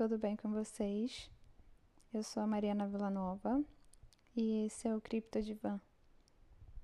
[0.00, 1.30] tudo bem com vocês?
[2.10, 3.62] Eu sou a Mariana Villanova
[4.34, 5.78] e esse é o Cripto Divan.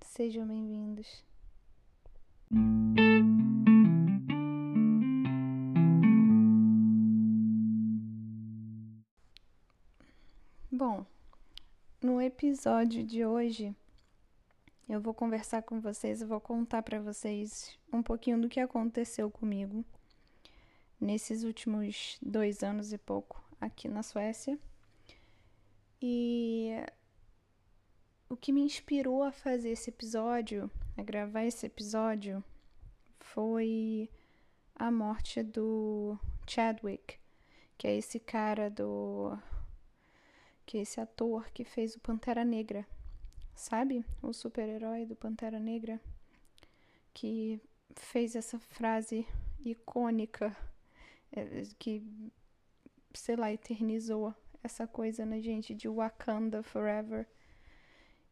[0.03, 1.24] Sejam bem-vindos.
[10.71, 11.07] Bom,
[12.03, 13.75] no episódio de hoje
[14.87, 19.30] eu vou conversar com vocês, eu vou contar para vocês um pouquinho do que aconteceu
[19.30, 19.83] comigo
[21.00, 24.59] nesses últimos dois anos e pouco aqui na Suécia.
[26.00, 26.70] E
[28.28, 32.42] o que me inspirou a fazer esse episódio, a gravar esse episódio,
[33.20, 34.10] foi
[34.74, 37.18] a morte do Chadwick,
[37.78, 39.38] que é esse cara do.
[40.65, 42.87] que é esse ator que fez o Pantera Negra,
[43.54, 44.04] sabe?
[44.23, 46.01] O super-herói do Pantera Negra,
[47.15, 47.60] que
[47.95, 49.26] fez essa frase
[49.65, 50.54] icônica
[51.79, 52.03] que,
[53.15, 57.27] sei lá, eternizou essa coisa na né, gente de Wakanda Forever.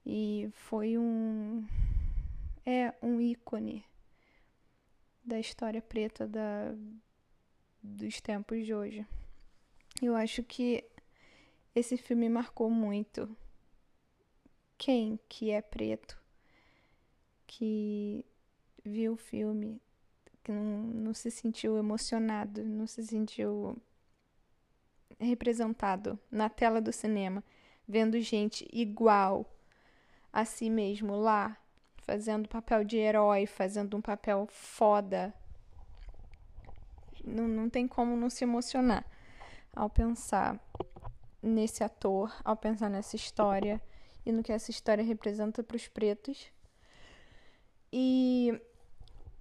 [0.04, 1.66] E foi um.
[2.66, 3.84] É um ícone
[5.24, 6.74] da história preta da,
[7.82, 9.06] dos tempos de hoje.
[10.02, 10.84] Eu acho que
[11.74, 13.36] esse filme marcou muito
[14.76, 16.20] quem que é preto
[17.46, 18.24] que
[18.84, 19.80] viu o filme
[20.44, 23.76] que não, não se sentiu emocionado, não se sentiu
[25.18, 27.42] representado na tela do cinema,
[27.88, 29.50] vendo gente igual
[30.30, 31.56] a si mesmo lá,
[31.98, 35.32] fazendo papel de herói, fazendo um papel foda.
[37.24, 39.04] Não, não tem como não se emocionar
[39.74, 40.60] ao pensar
[41.42, 43.80] nesse ator, ao pensar nessa história
[44.26, 46.52] e no que essa história representa para os pretos.
[47.90, 48.60] E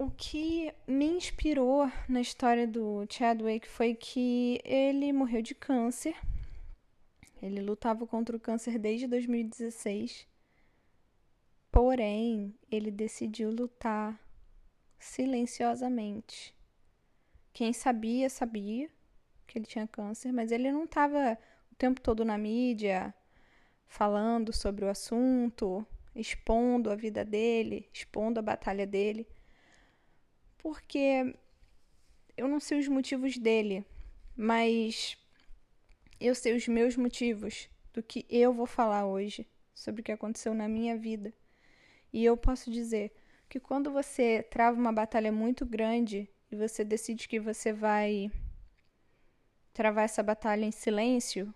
[0.03, 6.13] o que me inspirou na história do Chadwick foi que ele morreu de câncer.
[7.41, 10.27] Ele lutava contra o câncer desde 2016.
[11.71, 14.19] Porém, ele decidiu lutar
[14.99, 16.53] silenciosamente.
[17.53, 18.89] Quem sabia, sabia
[19.47, 21.37] que ele tinha câncer, mas ele não estava
[21.71, 23.13] o tempo todo na mídia
[23.87, 29.25] falando sobre o assunto, expondo a vida dele, expondo a batalha dele
[30.63, 31.35] porque
[32.37, 33.85] eu não sei os motivos dele,
[34.35, 35.17] mas
[36.19, 40.53] eu sei os meus motivos do que eu vou falar hoje sobre o que aconteceu
[40.53, 41.33] na minha vida.
[42.13, 43.13] E eu posso dizer
[43.49, 48.31] que quando você trava uma batalha muito grande e você decide que você vai
[49.73, 51.53] travar essa batalha em silêncio,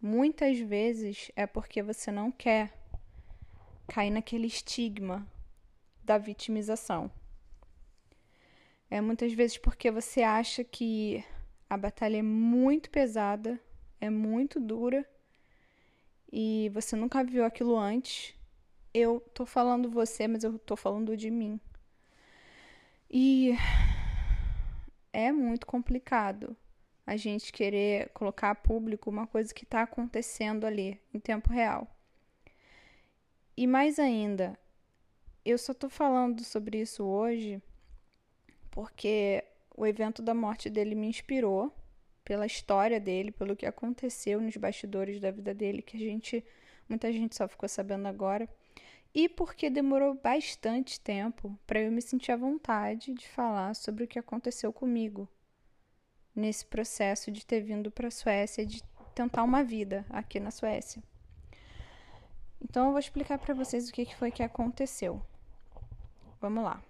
[0.00, 2.76] muitas vezes é porque você não quer
[3.88, 5.26] cair naquele estigma
[6.04, 7.10] da vitimização.
[8.92, 11.24] É muitas vezes porque você acha que
[11.70, 13.58] a batalha é muito pesada,
[13.98, 15.02] é muito dura
[16.30, 18.34] e você nunca viu aquilo antes.
[18.92, 21.58] Eu tô falando você, mas eu tô falando de mim.
[23.10, 23.56] E
[25.10, 26.54] é muito complicado
[27.06, 31.88] a gente querer colocar a público uma coisa que está acontecendo ali em tempo real.
[33.56, 34.54] E mais ainda,
[35.42, 37.62] eu só tô falando sobre isso hoje
[38.72, 39.44] porque
[39.76, 41.72] o evento da morte dele me inspirou
[42.24, 46.44] pela história dele, pelo que aconteceu nos bastidores da vida dele, que a gente
[46.88, 48.48] muita gente só ficou sabendo agora,
[49.14, 54.08] e porque demorou bastante tempo para eu me sentir à vontade de falar sobre o
[54.08, 55.28] que aconteceu comigo
[56.34, 58.82] nesse processo de ter vindo para a Suécia, de
[59.14, 61.02] tentar uma vida aqui na Suécia.
[62.60, 65.20] Então eu vou explicar para vocês o que foi que aconteceu.
[66.40, 66.82] Vamos lá.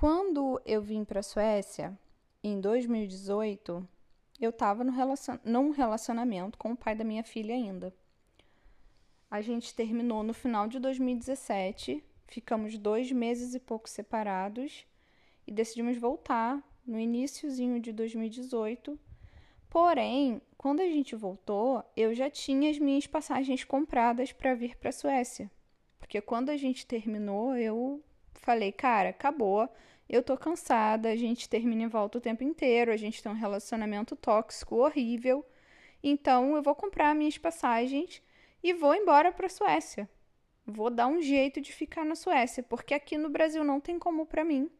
[0.00, 1.98] Quando eu vim para a Suécia,
[2.40, 3.84] em 2018,
[4.40, 5.38] eu estava relacion...
[5.42, 7.92] num relacionamento com o pai da minha filha ainda.
[9.28, 14.86] A gente terminou no final de 2017, ficamos dois meses e pouco separados
[15.44, 18.96] e decidimos voltar no iníciozinho de 2018.
[19.68, 24.90] Porém, quando a gente voltou, eu já tinha as minhas passagens compradas para vir para
[24.90, 25.50] a Suécia.
[25.98, 28.00] Porque quando a gente terminou, eu
[28.48, 29.68] falei, cara, acabou.
[30.08, 33.34] Eu tô cansada, a gente termina em volta o tempo inteiro, a gente tem um
[33.34, 35.44] relacionamento tóxico horrível.
[36.02, 38.22] Então eu vou comprar minhas passagens
[38.62, 40.08] e vou embora para a Suécia.
[40.64, 44.24] Vou dar um jeito de ficar na Suécia, porque aqui no Brasil não tem como
[44.24, 44.70] para mim.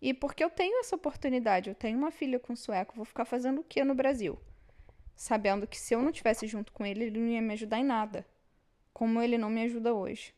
[0.00, 3.60] E porque eu tenho essa oportunidade, eu tenho uma filha com sueco, vou ficar fazendo
[3.60, 4.38] o que no Brasil?
[5.14, 7.84] Sabendo que se eu não tivesse junto com ele, ele não ia me ajudar em
[7.84, 8.26] nada,
[8.92, 10.35] como ele não me ajuda hoje.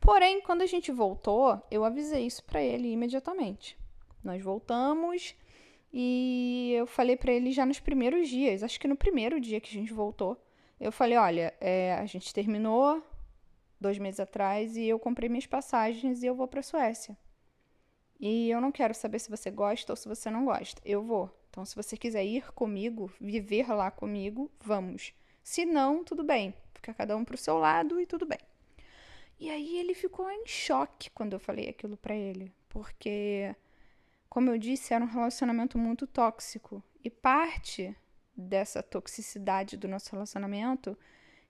[0.00, 3.76] Porém, quando a gente voltou, eu avisei isso para ele imediatamente.
[4.22, 5.34] Nós voltamos
[5.92, 9.70] e eu falei para ele já nos primeiros dias, acho que no primeiro dia que
[9.70, 10.40] a gente voltou,
[10.78, 13.02] eu falei: olha, é, a gente terminou
[13.80, 17.16] dois meses atrás e eu comprei minhas passagens e eu vou para Suécia.
[18.18, 20.80] E eu não quero saber se você gosta ou se você não gosta.
[20.84, 21.30] Eu vou.
[21.50, 25.12] Então, se você quiser ir comigo, viver lá comigo, vamos.
[25.42, 26.54] Se não, tudo bem.
[26.74, 28.38] Fica cada um pro seu lado e tudo bem.
[29.38, 33.54] E aí ele ficou em choque quando eu falei aquilo para ele, porque
[34.36, 36.82] como eu disse, era um relacionamento muito tóxico.
[37.02, 37.96] E parte
[38.36, 40.94] dessa toxicidade do nosso relacionamento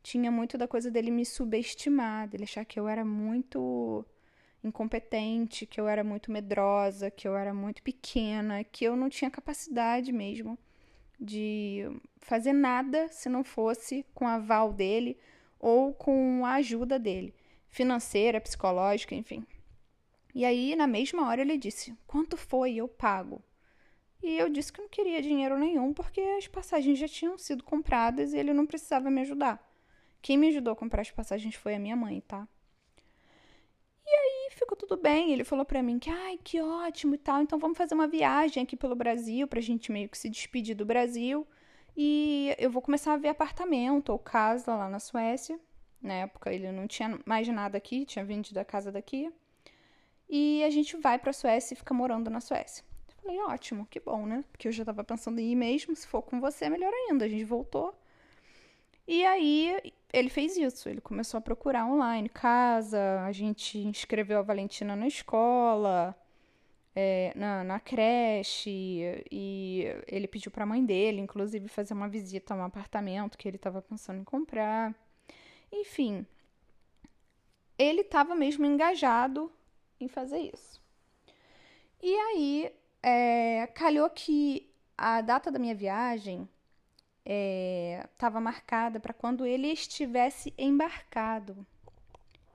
[0.05, 4.05] tinha muito da coisa dele me subestimar, dele achar que eu era muito
[4.63, 9.31] incompetente, que eu era muito medrosa, que eu era muito pequena, que eu não tinha
[9.31, 10.59] capacidade mesmo
[11.19, 15.19] de fazer nada se não fosse com a aval dele
[15.59, 17.35] ou com a ajuda dele
[17.77, 19.47] financeira, psicológica, enfim.
[20.35, 22.75] E aí, na mesma hora, ele disse: Quanto foi?
[22.77, 23.43] Eu pago.
[24.23, 28.33] E eu disse que não queria dinheiro nenhum porque as passagens já tinham sido compradas
[28.33, 29.63] e ele não precisava me ajudar.
[30.23, 32.49] Quem me ajudou a comprar as passagens foi a minha mãe, tá?
[34.07, 35.33] E aí ficou tudo bem.
[35.33, 37.43] Ele falou para mim que, ai, que ótimo e tal.
[37.43, 40.87] Então vamos fazer uma viagem aqui pelo Brasil pra gente meio que se despedir do
[40.87, 41.47] Brasil.
[41.95, 45.61] E eu vou começar a ver apartamento ou casa lá na Suécia.
[46.07, 49.33] Na época ele não tinha mais nada aqui, tinha vendido a casa daqui.
[50.29, 52.85] E a gente vai para a Suécia e fica morando na Suécia.
[53.09, 54.45] Eu falei, ótimo, que bom, né?
[54.51, 57.25] Porque eu já estava pensando em ir mesmo, se for com você, melhor ainda.
[57.25, 57.95] A gente voltou.
[59.07, 64.43] E aí ele fez isso, ele começou a procurar online casa, a gente inscreveu a
[64.43, 66.17] Valentina na escola,
[66.95, 72.55] é, na, na creche, e ele pediu para a mãe dele, inclusive, fazer uma visita
[72.55, 74.95] a um apartamento que ele estava pensando em comprar.
[75.79, 76.27] Enfim,
[77.79, 79.53] ele estava mesmo engajado
[80.01, 80.83] em fazer isso.
[82.03, 86.49] E aí, é, calhou que a data da minha viagem
[87.25, 91.67] estava é, marcada para quando ele estivesse embarcado.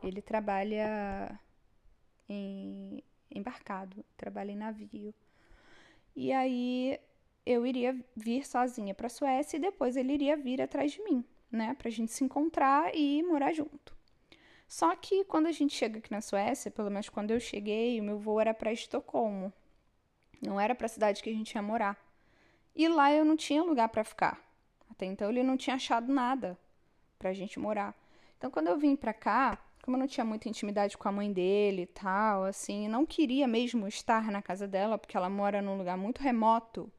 [0.01, 1.39] Ele trabalha
[2.27, 5.13] em embarcado, trabalha em navio.
[6.15, 6.99] E aí
[7.45, 11.23] eu iria vir sozinha para a Suécia e depois ele iria vir atrás de mim
[11.51, 13.95] né, pra gente se encontrar e morar junto.
[14.67, 18.03] Só que quando a gente chega aqui na Suécia, pelo menos quando eu cheguei, o
[18.03, 19.51] meu voo era para Estocolmo.
[20.41, 21.97] Não era para a cidade que a gente ia morar.
[22.75, 24.41] E lá eu não tinha lugar para ficar.
[24.89, 26.57] Até então ele não tinha achado nada
[27.19, 27.93] pra gente morar.
[28.37, 31.31] Então quando eu vim pra cá, como eu não tinha muita intimidade com a mãe
[31.33, 35.77] dele e tal, assim, não queria mesmo estar na casa dela, porque ela mora num
[35.77, 36.91] lugar muito remoto,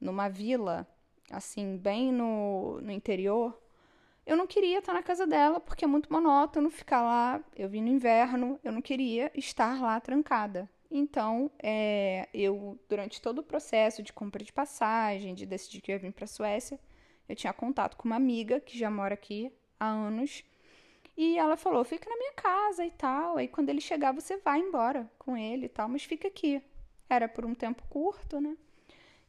[0.00, 0.86] numa vila,
[1.30, 3.58] assim, bem no, no interior.
[4.24, 7.40] Eu não queria estar na casa dela porque é muito monótono ficar lá.
[7.56, 10.68] Eu vim no inverno, eu não queria estar lá trancada.
[10.90, 15.94] Então, é, eu, durante todo o processo de compra de passagem, de decidir que eu
[15.94, 16.78] ia vir para a Suécia,
[17.28, 20.44] eu tinha contato com uma amiga que já mora aqui há anos.
[21.16, 23.38] E ela falou: fica na minha casa e tal.
[23.38, 26.62] Aí, quando ele chegar, você vai embora com ele e tal, mas fica aqui.
[27.08, 28.56] Era por um tempo curto, né?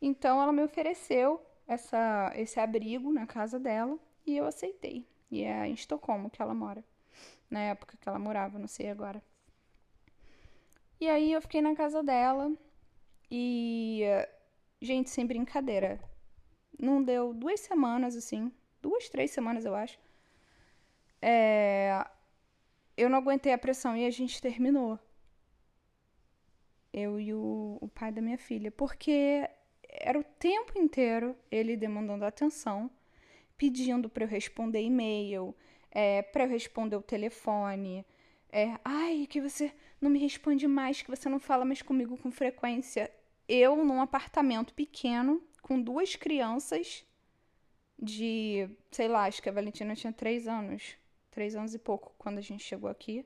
[0.02, 3.98] Então, ela me ofereceu essa, esse abrigo na casa dela.
[4.26, 5.06] E eu aceitei.
[5.30, 6.84] E é em Estocolmo que ela mora.
[7.50, 9.22] Na época que ela morava, não sei agora.
[11.00, 12.52] E aí eu fiquei na casa dela.
[13.30, 14.04] E.
[14.82, 16.00] Gente, sem brincadeira.
[16.80, 18.52] Não deu duas semanas, assim.
[18.82, 20.00] Duas, três semanas, eu acho.
[21.22, 22.06] É,
[22.98, 25.00] eu não aguentei a pressão e a gente terminou.
[26.92, 28.72] Eu e o, o pai da minha filha.
[28.72, 29.50] Porque
[29.90, 32.90] era o tempo inteiro ele demandando atenção
[33.58, 35.56] pedindo para eu responder e-mail,
[35.92, 38.06] é, para eu responder o telefone.
[38.52, 42.32] É, Ai, que você não me responde mais, que você não fala mais comigo com
[42.32, 43.12] frequência.
[43.48, 47.06] Eu, num apartamento pequeno, com duas crianças
[47.98, 50.96] de, sei lá, acho que a Valentina tinha três anos,
[51.32, 53.26] três anos e pouco quando a gente chegou aqui.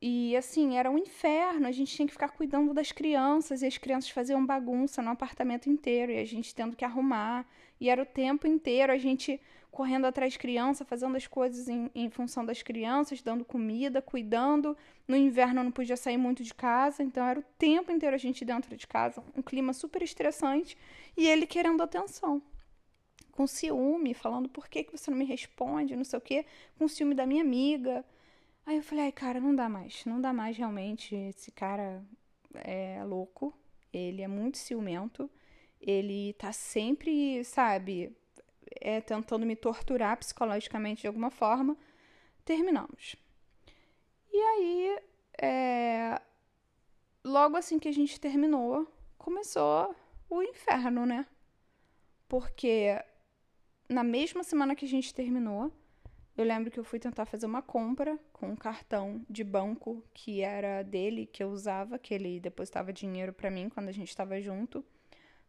[0.00, 3.78] E assim, era um inferno, a gente tinha que ficar cuidando das crianças e as
[3.78, 7.46] crianças faziam bagunça no apartamento inteiro e a gente tendo que arrumar.
[7.80, 9.40] E era o tempo inteiro a gente
[9.74, 14.76] correndo atrás de criança, fazendo as coisas em, em função das crianças, dando comida, cuidando.
[15.06, 18.44] No inverno não podia sair muito de casa, então era o tempo inteiro a gente
[18.44, 20.78] dentro de casa, um clima super estressante
[21.16, 22.40] e ele querendo atenção.
[23.32, 26.46] Com ciúme, falando por que, que você não me responde, não sei o quê,
[26.78, 28.04] com ciúme da minha amiga.
[28.64, 30.04] Aí eu falei, ai, cara, não dá mais.
[30.04, 31.16] Não dá mais realmente.
[31.16, 32.00] Esse cara
[32.54, 33.52] é louco.
[33.92, 35.28] Ele é muito ciumento.
[35.86, 38.16] Ele tá sempre, sabe,
[38.80, 41.76] é, tentando me torturar psicologicamente de alguma forma.
[42.44, 43.16] Terminamos.
[44.32, 44.98] E aí,
[45.40, 46.20] é,
[47.24, 48.86] logo assim que a gente terminou,
[49.18, 49.94] começou
[50.28, 51.26] o inferno, né?
[52.28, 52.98] Porque
[53.88, 55.72] na mesma semana que a gente terminou,
[56.36, 60.40] eu lembro que eu fui tentar fazer uma compra com um cartão de banco que
[60.40, 64.40] era dele, que eu usava, que ele depositava dinheiro para mim quando a gente estava
[64.40, 64.84] junto,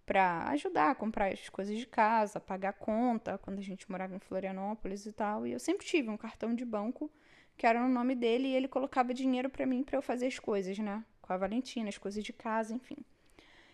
[0.05, 4.19] para ajudar a comprar as coisas de casa, pagar conta, quando a gente morava em
[4.19, 5.47] Florianópolis e tal.
[5.47, 7.12] E eu sempre tive um cartão de banco
[7.57, 10.38] que era no nome dele e ele colocava dinheiro para mim para eu fazer as
[10.38, 11.03] coisas, né?
[11.21, 12.97] Com a Valentina, as coisas de casa, enfim.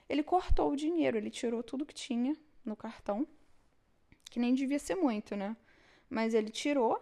[0.07, 3.27] Ele cortou o dinheiro, ele tirou tudo que tinha no cartão,
[4.29, 5.57] que nem devia ser muito, né?
[6.09, 7.01] Mas ele tirou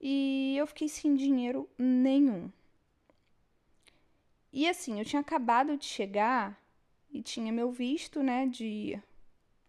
[0.00, 2.50] e eu fiquei sem dinheiro nenhum.
[4.52, 6.61] E assim, eu tinha acabado de chegar
[7.12, 9.00] e tinha meu visto, né, de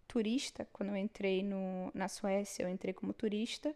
[0.08, 0.68] turista.
[0.72, 3.76] Quando eu entrei no, na Suécia, eu entrei como turista.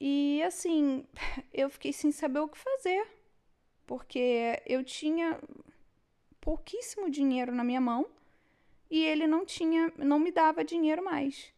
[0.00, 1.04] E assim,
[1.52, 3.06] eu fiquei sem saber o que fazer,
[3.86, 5.40] porque eu tinha
[6.40, 8.06] pouquíssimo dinheiro na minha mão
[8.88, 11.52] e ele não tinha, não me dava dinheiro mais.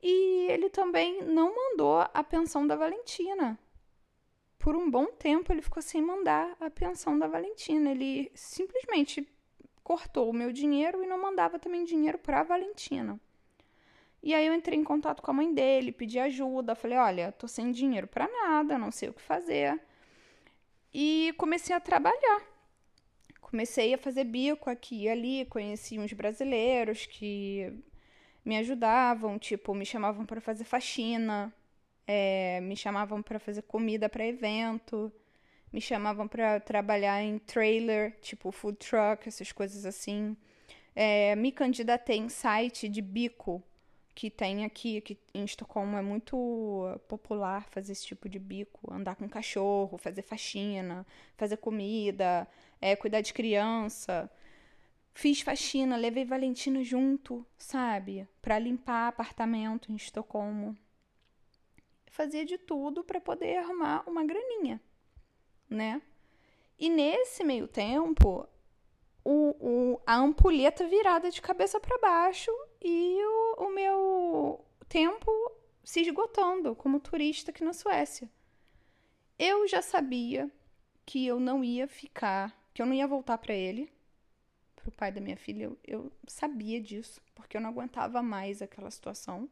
[0.00, 3.58] E ele também não mandou a pensão da Valentina.
[4.56, 7.90] Por um bom tempo ele ficou sem mandar a pensão da Valentina.
[7.90, 9.26] Ele simplesmente
[9.88, 13.18] cortou o meu dinheiro e não mandava também dinheiro para a Valentina.
[14.22, 17.48] E aí eu entrei em contato com a mãe dele, pedi ajuda, falei: "Olha, tô
[17.48, 19.80] sem dinheiro para nada, não sei o que fazer".
[20.92, 22.42] E comecei a trabalhar.
[23.40, 27.72] Comecei a fazer bico aqui e ali, conheci uns brasileiros que
[28.44, 31.50] me ajudavam, tipo, me chamavam para fazer faxina,
[32.06, 35.10] é, me chamavam para fazer comida para evento,
[35.72, 40.36] me chamavam para trabalhar em trailer, tipo food truck, essas coisas assim.
[40.94, 43.62] É, me candidatei em site de bico
[44.18, 49.14] que tem aqui, que em Estocolmo é muito popular fazer esse tipo de bico, andar
[49.14, 51.06] com cachorro, fazer faxina,
[51.36, 52.48] fazer comida,
[52.80, 54.28] é, cuidar de criança.
[55.14, 58.26] Fiz faxina, levei Valentina junto, sabe?
[58.42, 60.76] Para limpar apartamento em Estocolmo.
[62.10, 64.80] Fazia de tudo para poder arrumar uma graninha,
[65.68, 66.02] né?
[66.78, 68.48] E nesse meio tempo,
[69.24, 75.30] o, o, a ampulheta virada de cabeça para baixo e o, o meu tempo
[75.82, 78.30] se esgotando como turista aqui na Suécia.
[79.38, 80.50] Eu já sabia
[81.04, 83.90] que eu não ia ficar, que eu não ia voltar para ele,
[84.76, 88.90] pro pai da minha filha, eu, eu sabia disso, porque eu não aguentava mais aquela
[88.90, 89.48] situação.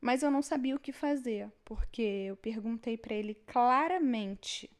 [0.00, 4.70] Mas eu não sabia o que fazer, porque eu perguntei para ele claramente.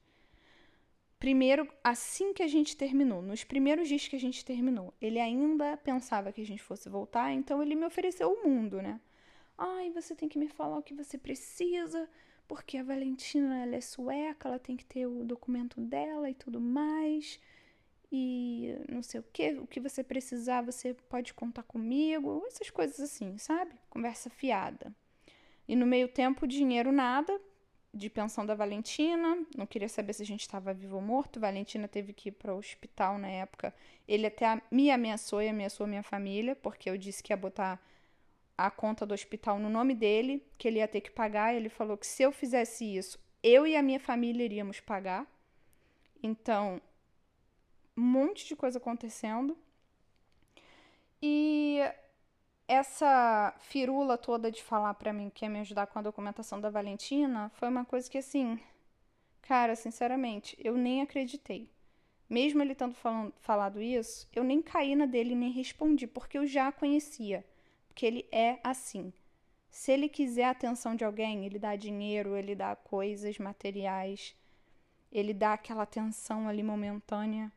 [1.18, 5.76] Primeiro, assim que a gente terminou, nos primeiros dias que a gente terminou, ele ainda
[5.76, 9.00] pensava que a gente fosse voltar, então ele me ofereceu o mundo, né?
[9.56, 12.08] Ai, você tem que me falar o que você precisa,
[12.46, 16.60] porque a Valentina ela é sueca, ela tem que ter o documento dela e tudo
[16.60, 17.40] mais
[18.10, 22.98] e não sei o que, o que você precisar, você pode contar comigo, essas coisas
[23.00, 23.72] assim, sabe?
[23.90, 24.94] Conversa fiada.
[25.66, 27.38] E no meio tempo, dinheiro nada,
[27.92, 31.40] de pensão da Valentina, não queria saber se a gente estava vivo ou morto.
[31.40, 33.74] Valentina teve que ir para o hospital na época.
[34.06, 37.82] Ele até me ameaçou e ameaçou minha família, porque eu disse que ia botar
[38.56, 41.54] a conta do hospital no nome dele, que ele ia ter que pagar.
[41.54, 45.26] Ele falou que se eu fizesse isso, eu e a minha família iríamos pagar.
[46.22, 46.80] Então,
[47.96, 49.56] um monte de coisa acontecendo.
[51.22, 51.80] E
[52.68, 56.68] essa firula toda de falar para mim que ia me ajudar com a documentação da
[56.68, 58.60] Valentina foi uma coisa que, assim,
[59.40, 61.70] cara, sinceramente, eu nem acreditei.
[62.28, 66.46] Mesmo ele tendo falando, falado isso, eu nem caí na dele nem respondi, porque eu
[66.46, 67.42] já conhecia.
[67.88, 69.14] Porque ele é assim.
[69.70, 74.36] Se ele quiser a atenção de alguém, ele dá dinheiro, ele dá coisas materiais,
[75.10, 77.50] ele dá aquela atenção ali momentânea.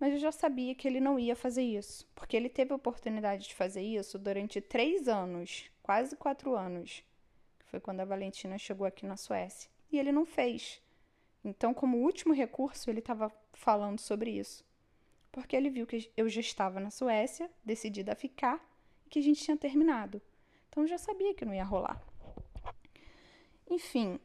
[0.00, 3.46] Mas eu já sabia que ele não ia fazer isso, porque ele teve a oportunidade
[3.46, 7.04] de fazer isso durante três anos, quase quatro anos.
[7.66, 9.70] Foi quando a Valentina chegou aqui na Suécia.
[9.92, 10.80] E ele não fez.
[11.44, 14.64] Então, como último recurso, ele estava falando sobre isso.
[15.30, 18.58] Porque ele viu que eu já estava na Suécia, decidida a ficar,
[19.04, 20.20] e que a gente tinha terminado.
[20.68, 22.02] Então, eu já sabia que não ia rolar.
[23.68, 24.18] Enfim,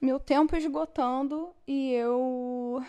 [0.00, 2.82] meu tempo esgotando e eu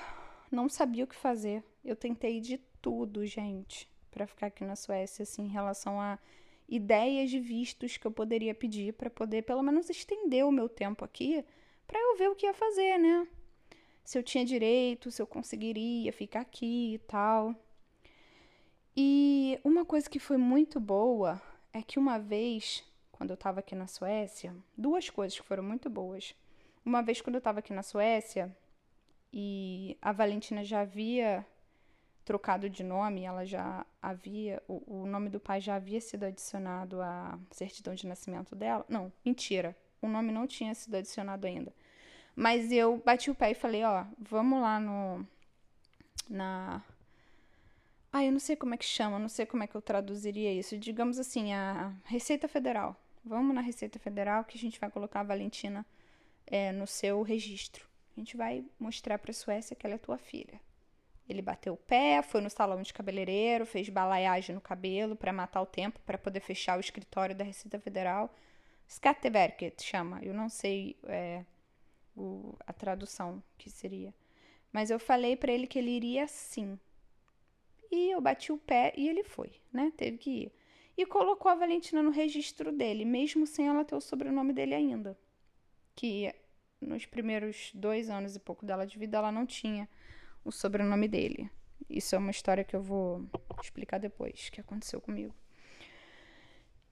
[0.50, 1.64] não sabia o que fazer.
[1.84, 6.18] Eu tentei de tudo, gente, para ficar aqui na Suécia, assim, em relação a
[6.68, 11.04] ideias de vistos que eu poderia pedir para poder pelo menos estender o meu tempo
[11.04, 11.44] aqui,
[11.86, 13.28] para eu ver o que ia fazer, né?
[14.04, 17.56] Se eu tinha direito, se eu conseguiria ficar aqui e tal.
[18.96, 21.42] E uma coisa que foi muito boa
[21.74, 25.90] é que uma vez, quando eu estava aqui na Suécia, duas coisas que foram muito
[25.90, 26.36] boas.
[26.86, 28.56] Uma vez, quando eu estava aqui na Suécia,
[29.32, 31.46] e a Valentina já havia
[32.24, 37.02] trocado de nome, ela já havia, o, o nome do pai já havia sido adicionado
[37.02, 38.86] à certidão de nascimento dela.
[38.90, 41.74] Não, mentira, o nome não tinha sido adicionado ainda.
[42.36, 45.26] Mas eu bati o pé e falei, ó, vamos lá no
[46.30, 46.82] na
[48.12, 50.54] ah, eu não sei como é que chama, não sei como é que eu traduziria
[50.54, 50.78] isso.
[50.78, 52.96] Digamos assim, a Receita Federal.
[53.26, 55.84] Vamos na Receita Federal que a gente vai colocar a Valentina
[56.46, 57.88] é, no seu registro.
[58.16, 60.62] A gente vai mostrar para a Suécia que ela é tua filha.
[61.28, 65.62] Ele bateu o pé, foi no salão de cabeleireiro, fez balaiagem no cabelo para matar
[65.62, 68.34] o tempo, para poder fechar o escritório da Receita Federal.
[68.88, 71.46] Skatteverket chama, eu não sei é,
[72.16, 74.14] o, a tradução que seria.
[74.72, 76.78] Mas eu falei para ele que ele iria sim.
[77.92, 79.92] E eu bati o pé e ele foi, né?
[79.96, 80.52] Teve que ir.
[80.98, 85.18] E colocou a Valentina no registro dele, mesmo sem ela ter o sobrenome dele ainda.
[85.96, 86.34] Que
[86.82, 89.88] nos primeiros dois anos e pouco dela de vida ela não tinha
[90.44, 91.50] o sobrenome dele.
[91.90, 93.28] Isso é uma história que eu vou
[93.62, 95.34] explicar depois, que aconteceu comigo.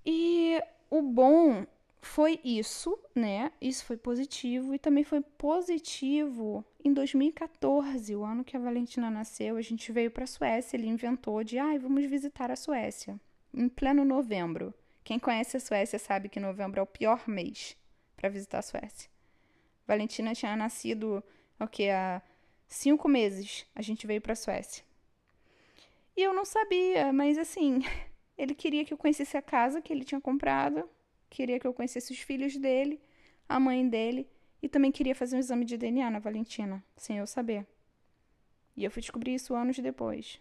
[0.05, 1.65] E o bom
[2.01, 3.51] foi isso, né?
[3.62, 9.55] Isso foi positivo e também foi positivo em 2014, o ano que a Valentina nasceu,
[9.55, 13.20] a gente veio para a Suécia, ele inventou de, ai, ah, vamos visitar a Suécia
[13.53, 14.74] em pleno novembro.
[15.03, 17.77] Quem conhece a Suécia sabe que novembro é o pior mês
[18.15, 19.10] para visitar a Suécia.
[19.88, 21.24] Valentina tinha nascido,
[21.60, 22.22] o que, há
[22.71, 24.83] cinco meses a gente veio para a Suécia.
[26.15, 27.79] E eu não sabia, mas assim,
[28.37, 30.89] ele queria que eu conhecesse a casa que ele tinha comprado,
[31.29, 32.99] queria que eu conhecesse os filhos dele,
[33.47, 34.27] a mãe dele,
[34.61, 37.65] e também queria fazer um exame de DNA na Valentina, sem eu saber.
[38.75, 40.39] E eu fui descobrir isso anos depois.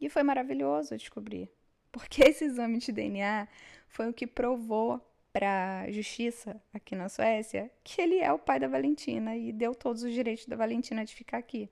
[0.00, 1.48] E foi maravilhoso descobrir,
[1.92, 3.46] porque esse exame de DNA
[3.86, 5.00] foi o que provou
[5.32, 10.02] para justiça aqui na Suécia que ele é o pai da Valentina e deu todos
[10.02, 11.70] os direitos da Valentina de ficar aqui.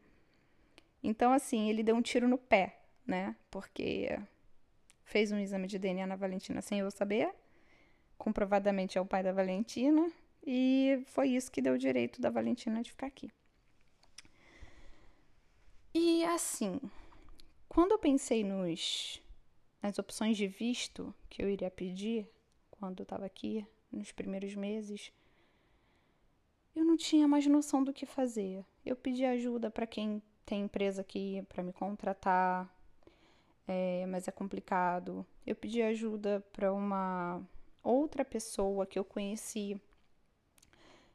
[1.03, 3.37] Então, assim, ele deu um tiro no pé, né?
[3.51, 4.19] Porque
[5.05, 7.35] fez um exame de DNA na Valentina sem eu saber,
[8.17, 10.11] comprovadamente é o pai da Valentina,
[10.47, 13.31] e foi isso que deu o direito da Valentina de ficar aqui.
[15.93, 16.81] E assim,
[17.69, 19.21] quando eu pensei nos
[19.83, 22.29] nas opções de visto que eu iria pedir,
[22.81, 25.13] quando eu estava aqui, nos primeiros meses,
[26.75, 28.65] eu não tinha mais noção do que fazer.
[28.87, 32.75] Eu pedi ajuda para quem tem empresa aqui para me contratar,
[33.69, 35.27] é, mas é complicado.
[35.47, 37.43] Eu pedi ajuda para uma
[37.83, 39.79] outra pessoa que eu conheci.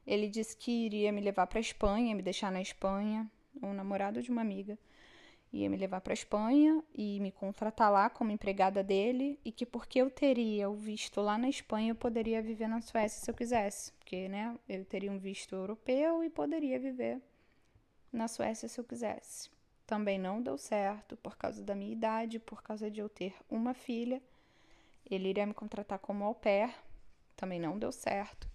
[0.06, 4.30] Ele disse que iria me levar para Espanha, me deixar na Espanha, um namorado de
[4.30, 4.78] uma amiga
[5.56, 10.02] ia me levar para Espanha e me contratar lá como empregada dele e que porque
[10.02, 13.94] eu teria o visto lá na Espanha eu poderia viver na Suécia se eu quisesse,
[13.94, 17.22] porque né, eu teria um visto europeu e poderia viver
[18.12, 19.50] na Suécia se eu quisesse.
[19.88, 23.74] Também não deu certo por causa da minha idade, por causa de eu ter uma
[23.74, 24.22] filha.
[25.10, 26.74] Ele iria me contratar como au pair,
[27.36, 28.50] também não deu certo.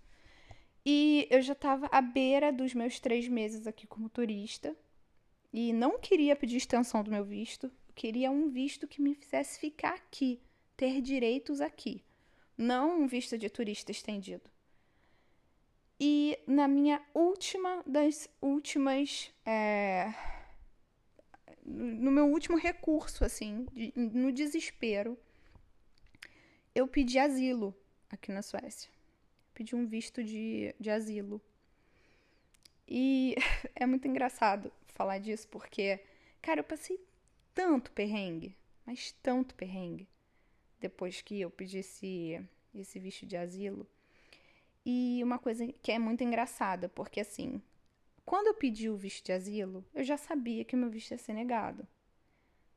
[0.84, 4.76] E eu já estava à beira dos meus três meses aqui como turista,
[5.52, 9.94] e não queria pedir extensão do meu visto, queria um visto que me fizesse ficar
[9.94, 10.40] aqui,
[10.76, 12.04] ter direitos aqui,
[12.56, 14.48] não um visto de turista estendido.
[15.98, 19.30] E na minha última das últimas.
[19.44, 20.14] É,
[21.62, 25.18] no meu último recurso, assim, de, no desespero,
[26.74, 27.76] eu pedi asilo
[28.08, 28.90] aqui na Suécia.
[29.52, 31.38] Pedi um visto de, de asilo.
[32.88, 33.34] E
[33.74, 35.98] é muito engraçado falar disso porque,
[36.42, 37.00] cara, eu passei
[37.54, 40.06] tanto perrengue, mas tanto perrengue,
[40.78, 42.38] depois que eu pedi esse,
[42.74, 43.88] esse visto de asilo.
[44.84, 47.62] E uma coisa que é muito engraçada, porque assim,
[48.26, 51.32] quando eu pedi o visto de asilo, eu já sabia que meu visto ia ser
[51.32, 51.88] negado.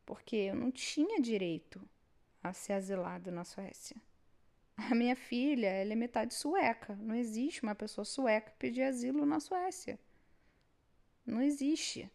[0.06, 1.82] Porque eu não tinha direito
[2.42, 3.98] a ser asilado na Suécia.
[4.78, 6.96] A minha filha, ela é metade sueca.
[6.96, 10.00] Não existe uma pessoa sueca pedir asilo na Suécia.
[11.26, 12.12] Não existe.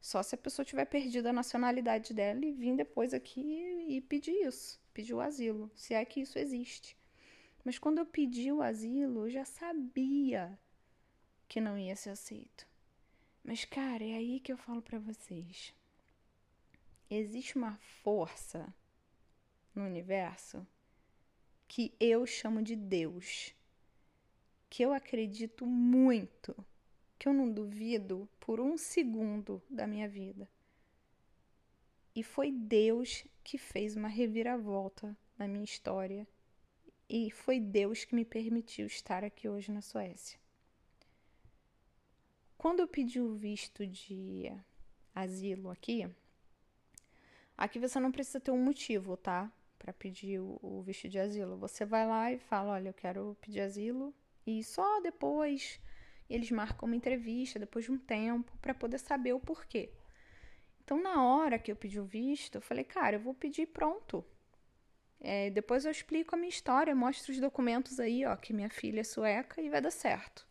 [0.00, 4.46] Só se a pessoa tiver perdido a nacionalidade dela e vir depois aqui e pedir
[4.46, 6.96] isso, pedir o asilo, se é que isso existe.
[7.64, 10.58] Mas quando eu pedi o asilo, eu já sabia
[11.48, 12.66] que não ia ser aceito.
[13.42, 15.74] Mas, cara, é aí que eu falo para vocês.
[17.10, 18.72] Existe uma força
[19.74, 20.66] no universo
[21.68, 23.54] que eu chamo de Deus,
[24.70, 26.56] que eu acredito muito
[27.18, 30.48] que eu não duvido por um segundo da minha vida.
[32.14, 36.26] E foi Deus que fez uma reviravolta na minha história.
[37.08, 40.38] E foi Deus que me permitiu estar aqui hoje na Suécia.
[42.56, 44.50] Quando eu pedi o visto de
[45.14, 46.08] asilo aqui,
[47.56, 49.50] Aqui você não precisa ter um motivo, tá?
[49.78, 51.56] Para pedir o, visto de asilo.
[51.56, 54.14] Você vai lá e fala: olha, eu quero pedir asilo.
[54.46, 55.80] E só depois
[56.28, 59.90] eles marcam uma entrevista, depois de um tempo, para poder saber o porquê.
[60.84, 64.24] Então, na hora que eu pedi o visto, eu falei: cara, eu vou pedir pronto.
[65.20, 69.00] É, depois eu explico a minha história, mostro os documentos aí, ó, que minha filha
[69.00, 70.46] é sueca e vai dar certo.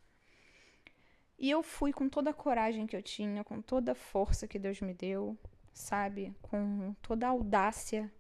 [1.38, 4.58] E eu fui com toda a coragem que eu tinha, com toda a força que
[4.58, 5.38] Deus me deu,
[5.74, 6.34] sabe?
[6.42, 8.12] Com toda a audácia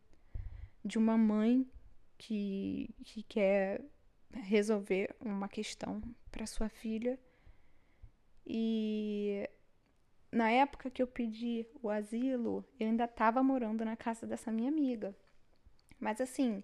[0.83, 1.67] de uma mãe
[2.17, 3.81] que, que quer
[4.33, 7.17] resolver uma questão para sua filha.
[8.45, 9.49] E
[10.31, 14.69] na época que eu pedi o asilo, eu ainda estava morando na casa dessa minha
[14.69, 15.15] amiga.
[15.99, 16.63] Mas assim,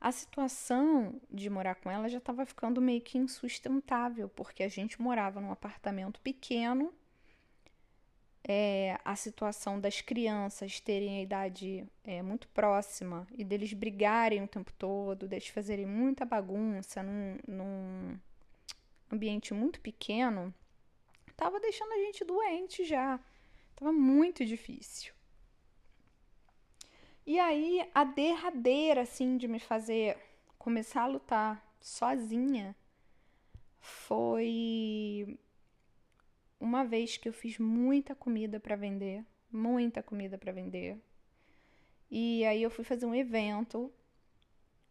[0.00, 5.00] a situação de morar com ela já estava ficando meio que insustentável, porque a gente
[5.00, 6.94] morava num apartamento pequeno.
[8.42, 14.48] É, a situação das crianças terem a idade é, muito próxima e deles brigarem o
[14.48, 18.18] tempo todo, deles fazerem muita bagunça num, num
[19.12, 20.54] ambiente muito pequeno,
[21.40, 23.18] estava deixando a gente doente já.
[23.74, 25.14] Tava muito difícil.
[27.26, 30.18] E aí, a derradeira, assim, de me fazer
[30.58, 32.76] começar a lutar sozinha
[33.80, 35.38] foi
[36.60, 41.00] uma vez que eu fiz muita comida para vender, muita comida para vender.
[42.10, 43.90] E aí eu fui fazer um evento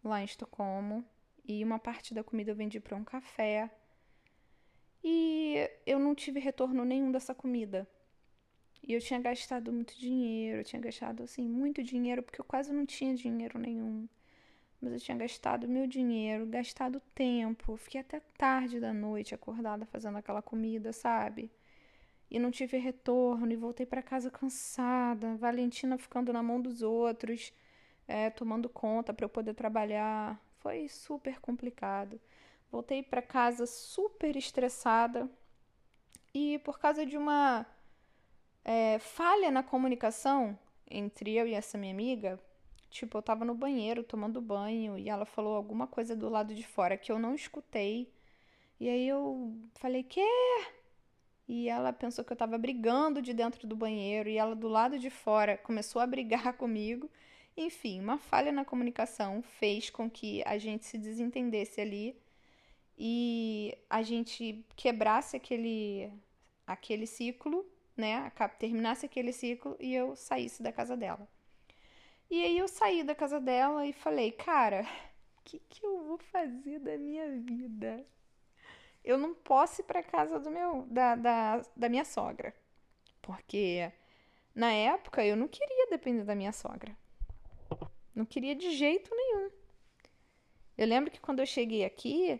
[0.04, 1.06] lá em Estocolmo
[1.46, 3.70] e uma parte da comida eu vendi para um café.
[5.04, 7.88] E eu não tive retorno nenhum dessa comida.
[8.84, 12.74] E eu tinha gastado muito dinheiro, eu tinha gastado assim muito dinheiro porque eu quase
[12.74, 14.08] não tinha dinheiro nenhum.
[14.82, 20.18] Mas eu tinha gastado meu dinheiro, gastado tempo, fiquei até tarde da noite acordada fazendo
[20.18, 21.52] aquela comida, sabe?
[22.32, 27.54] E não tive retorno e voltei para casa cansada, Valentina ficando na mão dos outros,
[28.08, 30.40] é, tomando conta para eu poder trabalhar.
[30.60, 32.20] Foi super complicado.
[32.72, 35.30] Voltei para casa super estressada
[36.34, 37.66] e por causa de uma
[38.64, 40.58] é, falha na comunicação
[40.90, 42.40] entre eu e essa minha amiga.
[42.90, 46.66] Tipo, eu tava no banheiro tomando banho e ela falou alguma coisa do lado de
[46.66, 48.12] fora que eu não escutei.
[48.80, 50.26] E aí eu falei, quê?
[51.48, 55.00] E ela pensou que eu tava brigando de dentro do banheiro e ela do lado
[55.00, 57.10] de fora começou a brigar comigo.
[57.58, 62.16] Enfim, uma falha na comunicação fez com que a gente se desentendesse ali
[63.00, 66.12] e a gente quebrasse aquele
[66.68, 67.66] aquele ciclo
[68.00, 71.28] né, terminasse aquele ciclo e eu saísse da casa dela.
[72.32, 74.88] E aí eu saí da casa dela e falei, cara,
[75.38, 78.06] o que, que eu vou fazer da minha vida?
[79.04, 82.56] Eu não posso ir para casa do meu, da, da, da minha sogra.
[83.22, 83.92] Porque
[84.56, 86.96] na época eu não queria depender da minha sogra.
[88.16, 89.52] Não queria de jeito nenhum.
[90.78, 92.40] Eu lembro que quando eu cheguei aqui,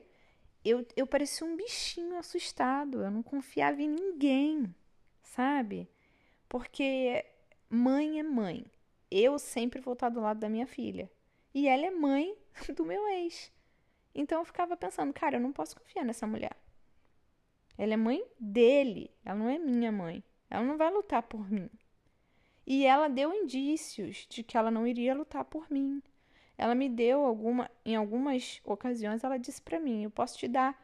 [0.64, 3.04] eu, eu parecia um bichinho assustado.
[3.04, 4.74] Eu não confiava em ninguém
[5.30, 5.88] sabe?
[6.48, 7.26] Porque
[7.70, 8.66] mãe é mãe.
[9.10, 11.10] Eu sempre vou estar do lado da minha filha.
[11.54, 12.36] E ela é mãe
[12.76, 13.52] do meu ex.
[14.14, 16.56] Então eu ficava pensando, cara, eu não posso confiar nessa mulher.
[17.78, 20.24] Ela é mãe dele, ela não é minha mãe.
[20.50, 21.70] Ela não vai lutar por mim.
[22.66, 26.02] E ela deu indícios de que ela não iria lutar por mim.
[26.60, 30.78] Ela me deu alguma, em algumas ocasiões, ela disse para mim: "Eu posso te dar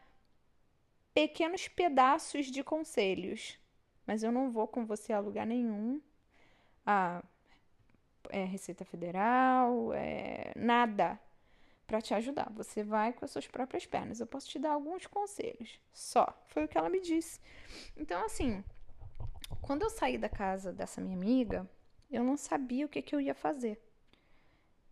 [1.14, 3.60] pequenos pedaços de conselhos,
[4.08, 6.02] mas eu não vou com você a lugar nenhum.
[6.86, 7.22] A
[8.30, 11.20] é, Receita Federal, é, nada
[11.86, 12.50] para te ajudar.
[12.54, 14.20] Você vai com as suas próprias pernas.
[14.20, 16.26] Eu posso te dar alguns conselhos, só.
[16.48, 17.40] Foi o que ela me disse.
[17.98, 18.64] Então, assim,
[19.62, 21.70] quando eu saí da casa dessa minha amiga,
[22.10, 23.82] eu não sabia o que, que eu ia fazer.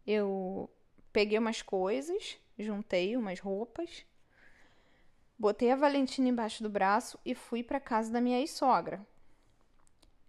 [0.05, 0.69] Eu
[1.11, 4.05] peguei umas coisas, juntei umas roupas,
[5.43, 9.05] Botei a Valentina embaixo do braço e fui para casa da minha ex-sogra.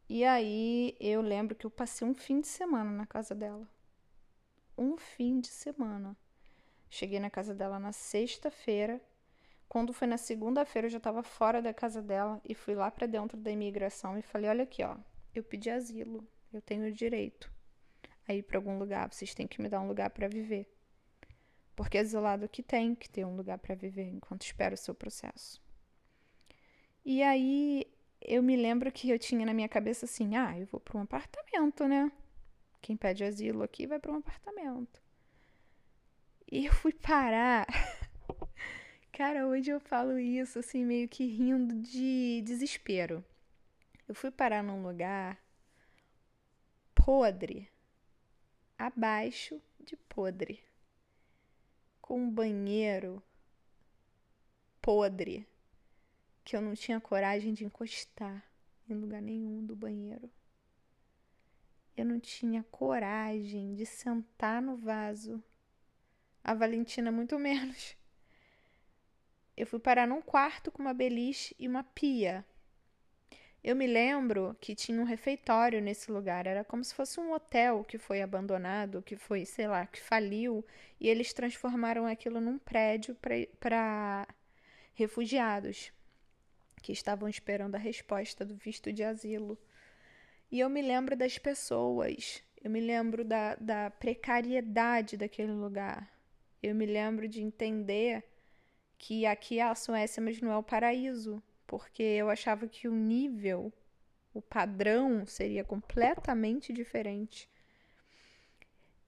[0.09, 3.65] E aí eu lembro que eu passei um fim de semana na casa dela.
[4.77, 6.17] Um fim de semana.
[6.91, 9.01] Cheguei na casa dela na sexta-feira.
[9.69, 13.07] Quando foi na segunda-feira, eu já estava fora da casa dela e fui lá para
[13.07, 14.97] dentro da imigração e falei: Olha aqui, ó,
[15.33, 17.54] eu pedi asilo, eu tenho direito
[18.27, 20.69] a ir para algum lugar, vocês têm que me dar um lugar para viver.
[21.77, 25.63] Porque exilado que tem que ter um lugar para viver enquanto espera o seu processo.
[27.05, 27.87] E aí
[28.21, 31.03] eu me lembro que eu tinha na minha cabeça assim: ah, eu vou para um
[31.03, 32.11] apartamento, né?
[32.81, 35.03] Quem pede asilo aqui vai para um apartamento.
[36.51, 37.67] E eu fui parar.
[39.13, 43.25] Cara, hoje eu falo isso assim, meio que rindo de desespero.
[44.09, 45.39] Eu fui parar num lugar
[46.95, 47.69] podre,
[48.79, 50.63] abaixo de podre.
[52.01, 53.23] Com um banheiro
[54.81, 55.47] podre
[56.45, 58.45] que eu não tinha coragem de encostar
[58.89, 60.31] em lugar nenhum do banheiro.
[61.97, 65.43] Eu não tinha coragem de sentar no vaso.
[66.43, 67.97] A Valentina, muito menos.
[69.57, 72.45] Eu fui parar num quarto com uma beliche e uma pia.
[73.65, 76.47] Eu me lembro que tinha um refeitório nesse lugar.
[76.47, 80.63] Era como se fosse um hotel que foi abandonado, que foi, sei lá, que faliu.
[81.01, 83.17] E eles transformaram aquilo num prédio
[83.59, 84.29] para
[84.93, 85.91] refugiados
[86.83, 89.59] que estavam esperando a resposta do visto de asilo.
[90.53, 96.13] E eu me lembro das pessoas, eu me lembro da, da precariedade daquele lugar.
[96.63, 98.23] Eu me lembro de entender
[98.99, 102.95] que aqui é a Suécia, mas não é o paraíso, porque eu achava que o
[102.95, 103.73] nível,
[104.33, 107.49] o padrão seria completamente diferente.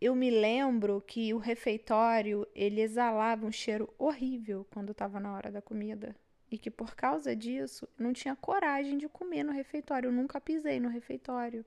[0.00, 5.50] Eu me lembro que o refeitório ele exalava um cheiro horrível quando estava na hora
[5.50, 6.14] da comida
[6.50, 10.08] e que por causa disso não tinha coragem de comer no refeitório.
[10.08, 11.64] Eu nunca pisei no refeitório.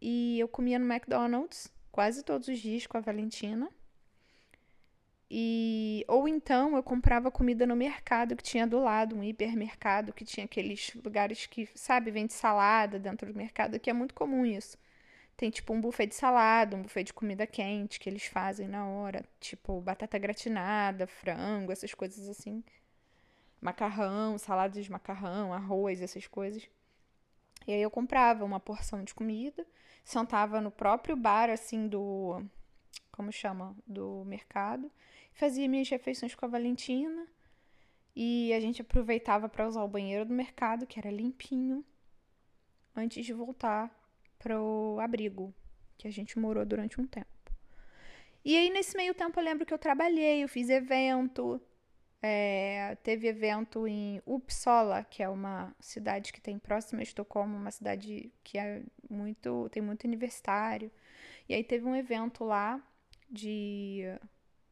[0.00, 3.70] E eu comia no McDonald's quase todos os dias com a Valentina.
[5.30, 10.24] E ou então eu comprava comida no mercado que tinha do lado, um hipermercado que
[10.24, 14.78] tinha aqueles lugares que, sabe, vende salada dentro do mercado, que é muito comum isso.
[15.36, 18.86] Tem tipo um buffet de salada, um buffet de comida quente que eles fazem na
[18.86, 22.62] hora, tipo batata gratinada, frango, essas coisas assim
[23.60, 26.68] macarrão, salada de macarrão, arroz, essas coisas.
[27.66, 29.66] E aí eu comprava uma porção de comida,
[30.04, 32.42] sentava no próprio bar, assim, do.
[33.10, 33.74] Como chama?
[33.86, 34.90] Do mercado.
[35.36, 37.26] Fazia minhas refeições com a Valentina.
[38.14, 41.84] E a gente aproveitava para usar o banheiro do mercado, que era limpinho,
[42.94, 43.94] antes de voltar
[44.38, 45.54] pro abrigo,
[45.98, 47.28] que a gente morou durante um tempo.
[48.42, 51.60] E aí, nesse meio tempo, eu lembro que eu trabalhei, eu fiz evento,
[52.22, 57.70] é, teve evento em Uppsala, que é uma cidade que tem próxima a Estocolmo, uma
[57.70, 60.90] cidade que é muito tem muito universitário.
[61.46, 62.82] E aí teve um evento lá
[63.30, 64.04] de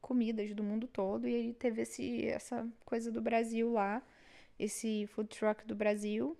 [0.04, 4.02] comidas do mundo todo e aí teve esse essa coisa do Brasil lá,
[4.58, 6.36] esse food truck do Brasil.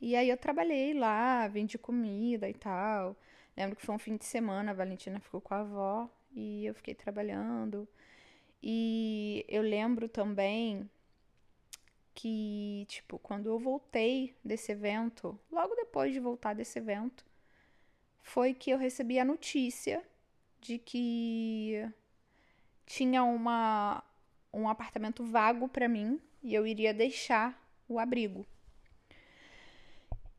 [0.00, 3.16] E aí eu trabalhei lá, vendi comida e tal.
[3.56, 6.72] Lembro que foi um fim de semana, a Valentina ficou com a avó e eu
[6.74, 7.88] fiquei trabalhando.
[8.62, 10.88] E eu lembro também
[12.14, 17.24] que, tipo, quando eu voltei desse evento, logo depois de voltar desse evento,
[18.22, 20.04] foi que eu recebi a notícia
[20.60, 21.90] de que
[22.90, 24.02] tinha uma,
[24.52, 27.56] um apartamento vago para mim e eu iria deixar
[27.88, 28.44] o abrigo.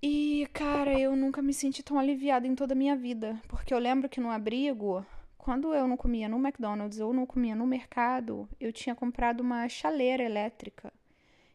[0.04, 3.80] E, cara, eu nunca me senti tão aliviada em toda a minha vida, porque eu
[3.80, 5.06] lembro que no abrigo
[5.38, 9.68] quando eu não comia no McDonald's ou não comia no mercado, eu tinha comprado uma
[9.70, 10.94] chaleira elétrica.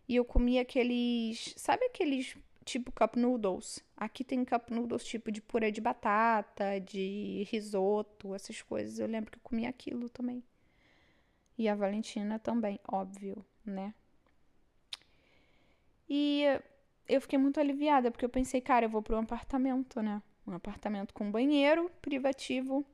[0.08, 1.52] E eu comia aqueles.
[1.56, 3.84] Sabe aqueles tipo cup noodles?
[3.96, 8.98] Aqui tem cup noodles tipo de purê de batata, de risoto, essas coisas.
[8.98, 10.42] Eu lembro que eu comia aquilo também.
[11.58, 13.94] E a Valentina também, óbvio, né?
[16.08, 16.44] E
[17.08, 20.22] eu fiquei muito aliviada, porque eu pensei, cara, eu vou para um apartamento, né?
[20.46, 22.84] Um apartamento com banheiro privativo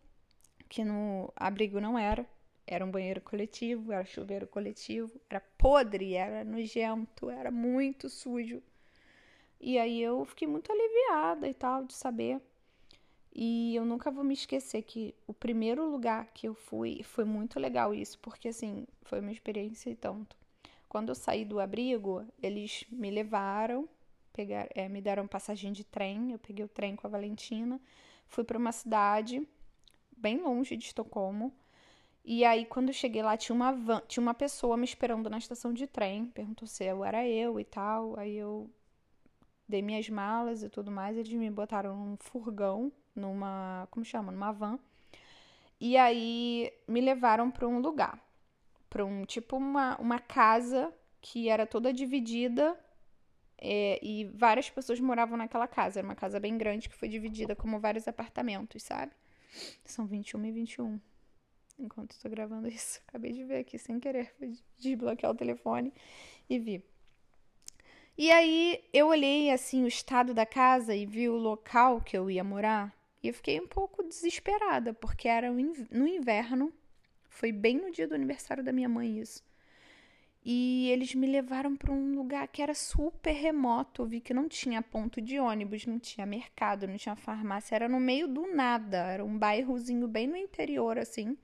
[0.68, 2.27] que no abrigo não era.
[2.66, 8.62] Era um banheiro coletivo, era chuveiro coletivo, era podre, era nojento, era muito sujo.
[9.61, 12.40] E aí eu fiquei muito aliviada e tal de saber.
[13.35, 17.59] E eu nunca vou me esquecer que o primeiro lugar que eu fui foi muito
[17.59, 20.37] legal isso, porque assim, foi uma experiência e tanto.
[20.88, 23.88] Quando eu saí do abrigo, eles me levaram,
[24.33, 27.81] pegar, é, me deram passagem de trem, eu peguei o trem com a Valentina,
[28.27, 29.47] fui para uma cidade
[30.14, 31.53] bem longe de Estocolmo.
[32.25, 35.38] E aí, quando eu cheguei lá, tinha uma van, tinha uma pessoa me esperando na
[35.38, 38.18] estação de trem, perguntou se eu era eu e tal.
[38.18, 38.71] Aí eu
[39.66, 44.53] dei minhas malas e tudo mais, eles me botaram num furgão, numa, como chama, numa
[44.53, 44.79] van.
[45.81, 48.20] E aí me levaram para um lugar,
[48.88, 52.79] para um tipo uma, uma casa que era toda dividida
[53.59, 56.01] é, e várias pessoas moravam naquela casa.
[56.01, 59.12] Era uma casa bem grande que foi dividida como vários apartamentos, sabe?
[59.85, 61.01] São 21 e 21.
[61.79, 64.35] Enquanto estou gravando isso, acabei de ver aqui sem querer,
[64.79, 65.92] desbloquear o telefone
[66.48, 66.85] e vi.
[68.16, 72.31] E aí eu olhei assim o estado da casa e vi o local que eu
[72.31, 76.73] ia morar e eu fiquei um pouco desesperada, porque era no inverno,
[77.29, 79.43] foi bem no dia do aniversário da minha mãe isso.
[80.45, 84.03] E eles me levaram para um lugar que era super remoto.
[84.03, 87.77] Eu vi que não tinha ponto de ônibus, não tinha mercado, não tinha farmácia.
[87.77, 88.99] Era no meio do nada.
[88.99, 91.39] Era um bairrozinho bem no interior, assim.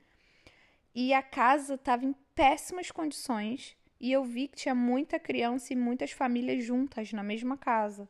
[0.93, 3.77] E a casa estava em péssimas condições.
[4.01, 8.07] E eu vi que tinha muita criança e muitas famílias juntas na mesma casa.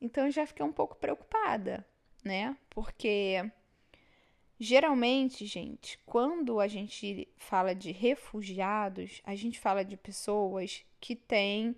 [0.00, 1.84] Então eu já fiquei um pouco preocupada,
[2.24, 2.56] né?
[2.70, 3.50] Porque
[4.60, 11.76] Geralmente, gente, quando a gente fala de refugiados, a gente fala de pessoas que têm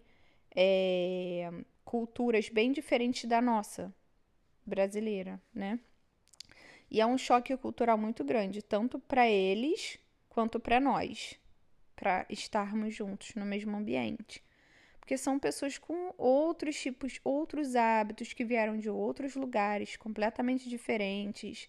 [0.56, 1.50] é,
[1.84, 3.94] culturas bem diferentes da nossa
[4.64, 5.78] brasileira, né?
[6.90, 9.98] E é um choque cultural muito grande, tanto para eles
[10.30, 11.38] quanto para nós,
[11.94, 14.42] para estarmos juntos no mesmo ambiente.
[15.00, 21.68] Porque são pessoas com outros tipos, outros hábitos que vieram de outros lugares completamente diferentes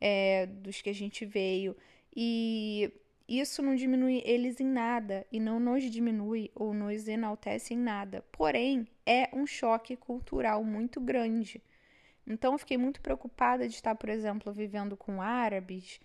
[0.00, 1.76] é, dos que a gente veio.
[2.14, 2.92] E
[3.28, 8.24] isso não diminui eles em nada e não nos diminui ou nos enaltece em nada.
[8.32, 11.62] Porém, é um choque cultural muito grande.
[12.26, 16.00] Então, eu fiquei muito preocupada de estar, por exemplo, vivendo com árabes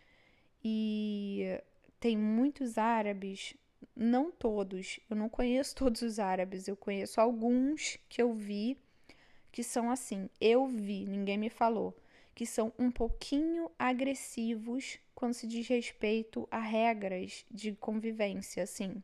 [0.64, 1.60] e
[2.00, 3.56] tem muitos árabes,
[3.98, 8.78] não todos, eu não conheço todos os árabes, eu conheço alguns que eu vi
[9.52, 10.30] que são assim.
[10.40, 11.98] Eu vi, ninguém me falou
[12.36, 19.02] que são um pouquinho agressivos quando se diz respeito a regras de convivência, assim,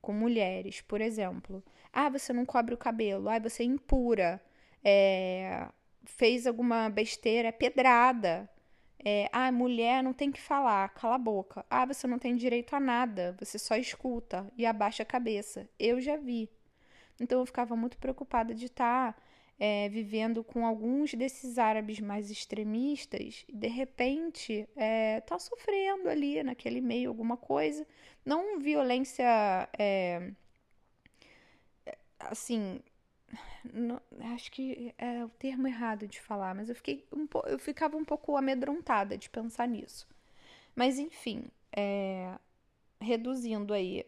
[0.00, 1.60] com mulheres, por exemplo.
[1.92, 4.40] Ah, você não cobre o cabelo, ah, você é impura,
[4.84, 5.66] é,
[6.04, 8.48] fez alguma besteira, é pedrada.
[9.04, 11.64] É, ah, mulher não tem que falar, cala a boca.
[11.70, 15.68] Ah, você não tem direito a nada, você só escuta e abaixa a cabeça.
[15.78, 16.48] Eu já vi.
[17.20, 19.22] Então eu ficava muito preocupada de estar tá
[19.58, 26.42] é, vivendo com alguns desses árabes mais extremistas e de repente é, tá sofrendo ali
[26.42, 27.86] naquele meio alguma coisa.
[28.24, 29.24] Não violência.
[29.78, 30.30] É,
[32.20, 32.80] assim.
[33.72, 34.00] Não,
[34.34, 38.04] acho que é o termo errado de falar, mas eu, fiquei um eu ficava um
[38.04, 40.08] pouco amedrontada de pensar nisso.
[40.74, 42.34] Mas enfim, é,
[43.00, 44.06] reduzindo aí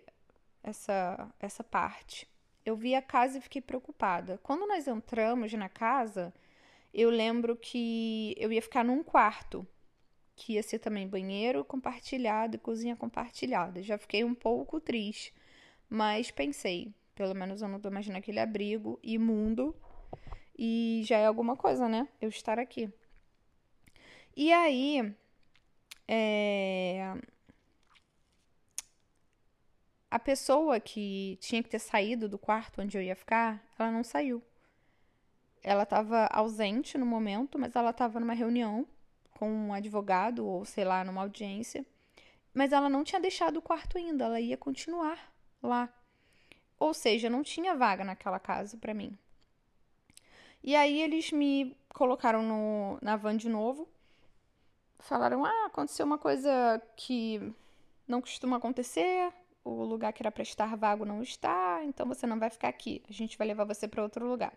[0.62, 2.28] essa, essa parte
[2.64, 4.38] eu vi a casa e fiquei preocupada.
[4.42, 6.32] Quando nós entramos na casa,
[6.92, 9.66] eu lembro que eu ia ficar num quarto,
[10.36, 13.82] que ia ser também banheiro compartilhado e cozinha compartilhada.
[13.82, 15.34] Já fiquei um pouco triste,
[15.88, 19.76] mas pensei, pelo menos eu não tô mais naquele abrigo imundo
[20.58, 22.08] e já é alguma coisa, né?
[22.18, 22.90] Eu estar aqui.
[24.34, 25.14] E aí,
[26.08, 27.14] é
[30.10, 34.02] a pessoa que tinha que ter saído do quarto onde eu ia ficar, ela não
[34.02, 34.42] saiu.
[35.62, 38.86] Ela estava ausente no momento, mas ela estava numa reunião
[39.32, 41.84] com um advogado ou sei lá, numa audiência.
[42.54, 45.30] Mas ela não tinha deixado o quarto ainda, ela ia continuar
[45.62, 45.94] lá.
[46.80, 49.16] Ou seja, não tinha vaga naquela casa para mim.
[50.64, 53.88] E aí eles me colocaram no, na van de novo.
[54.98, 57.54] Falaram: "Ah, aconteceu uma coisa que
[58.08, 59.32] não costuma acontecer
[59.64, 63.02] o lugar que era para estar vago não está, então você não vai ficar aqui.
[63.08, 64.52] A gente vai levar você para outro lugar.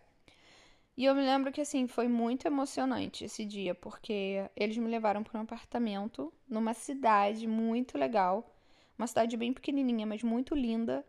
[0.95, 5.23] E eu me lembro que assim foi muito emocionante esse dia, porque eles me levaram
[5.23, 8.55] para um apartamento numa cidade muito legal,
[8.97, 11.03] uma cidade bem pequenininha, mas muito linda,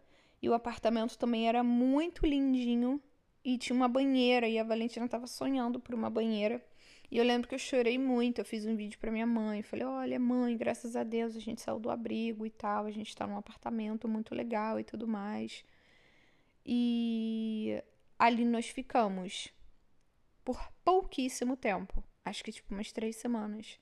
[0.44, 3.00] e o apartamento também era muito lindinho
[3.42, 6.62] e tinha uma banheira e a Valentina estava sonhando por uma banheira.
[7.10, 8.42] E eu lembro que eu chorei muito.
[8.42, 9.62] Eu fiz um vídeo para minha mãe.
[9.62, 12.84] Falei: Olha, mãe, graças a Deus a gente saiu do abrigo e tal.
[12.84, 15.64] A gente tá num apartamento muito legal e tudo mais.
[16.66, 17.82] E
[18.18, 19.48] ali nós ficamos
[20.44, 22.04] por pouquíssimo tempo.
[22.22, 23.78] Acho que tipo umas três semanas.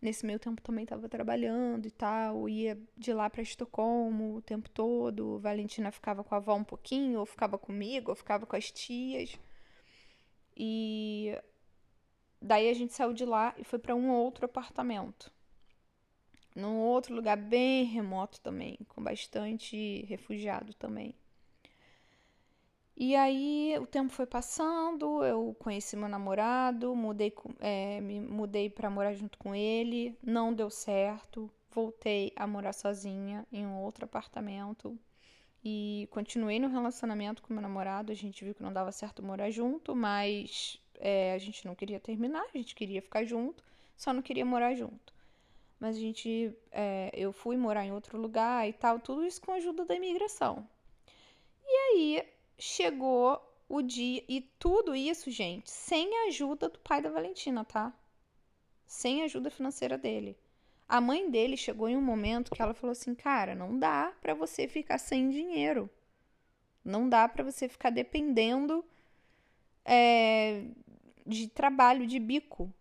[0.00, 4.68] Nesse meio tempo também estava trabalhando e tal, ia de lá para Estocolmo o tempo
[4.70, 5.38] todo.
[5.40, 9.38] Valentina ficava com a avó um pouquinho, ou ficava comigo, ou ficava com as tias.
[10.56, 11.34] E
[12.42, 15.30] Daí a gente saiu de lá e foi para um outro apartamento.
[16.56, 21.14] Num outro lugar bem remoto também, com bastante refugiado também.
[23.02, 28.90] E aí o tempo foi passando, eu conheci meu namorado, mudei, é, me mudei para
[28.90, 34.98] morar junto com ele, não deu certo, voltei a morar sozinha em um outro apartamento
[35.64, 38.12] e continuei no relacionamento com meu namorado.
[38.12, 41.98] A gente viu que não dava certo morar junto, mas é, a gente não queria
[41.98, 43.64] terminar, a gente queria ficar junto,
[43.96, 45.14] só não queria morar junto.
[45.78, 49.52] Mas a gente, é, eu fui morar em outro lugar e tal, tudo isso com
[49.52, 50.68] a ajuda da imigração.
[51.64, 57.10] E aí chegou o dia, e tudo isso, gente, sem a ajuda do pai da
[57.10, 57.92] Valentina, tá?
[58.86, 60.36] Sem a ajuda financeira dele.
[60.88, 64.34] A mãe dele chegou em um momento que ela falou assim: "Cara, não dá para
[64.34, 65.88] você ficar sem dinheiro.
[66.84, 68.84] Não dá para você ficar dependendo
[69.84, 70.64] é,
[71.26, 72.72] de trabalho, de bico.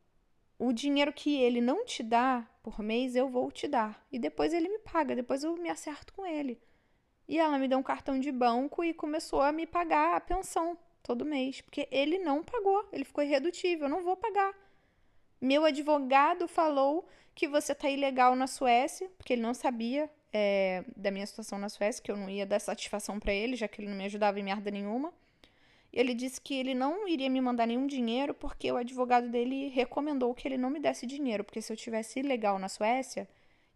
[0.57, 4.05] O dinheiro que ele não te dá por mês, eu vou te dar.
[4.11, 6.59] E depois ele me paga, depois eu me acerto com ele.
[7.29, 10.75] E ela me deu um cartão de banco e começou a me pagar a pensão
[11.03, 11.61] todo mês.
[11.61, 14.51] Porque ele não pagou, ele ficou irredutível, eu não vou pagar.
[15.39, 21.11] Meu advogado falou que você tá ilegal na Suécia, porque ele não sabia é, da
[21.11, 23.89] minha situação na Suécia, que eu não ia dar satisfação para ele, já que ele
[23.89, 25.13] não me ajudava em merda nenhuma.
[25.93, 30.33] Ele disse que ele não iria me mandar nenhum dinheiro porque o advogado dele recomendou
[30.33, 33.29] que ele não me desse dinheiro, porque se eu tivesse ilegal na Suécia,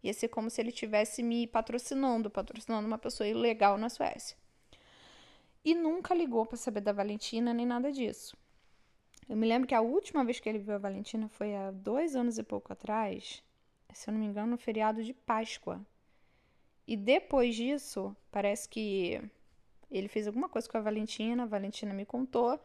[0.04, 4.36] ia ser como se ele tivesse me patrocinando, patrocinando uma pessoa ilegal na Suécia.
[5.64, 8.36] E nunca ligou para saber da Valentina nem nada disso.
[9.26, 12.14] Eu me lembro que a última vez que ele viu a Valentina foi há dois
[12.14, 13.42] anos e pouco atrás,
[13.94, 15.80] se eu não me engano, no feriado de Páscoa.
[16.86, 19.18] E depois disso, parece que
[19.90, 22.60] ele fez alguma coisa com a Valentina, a Valentina me contou,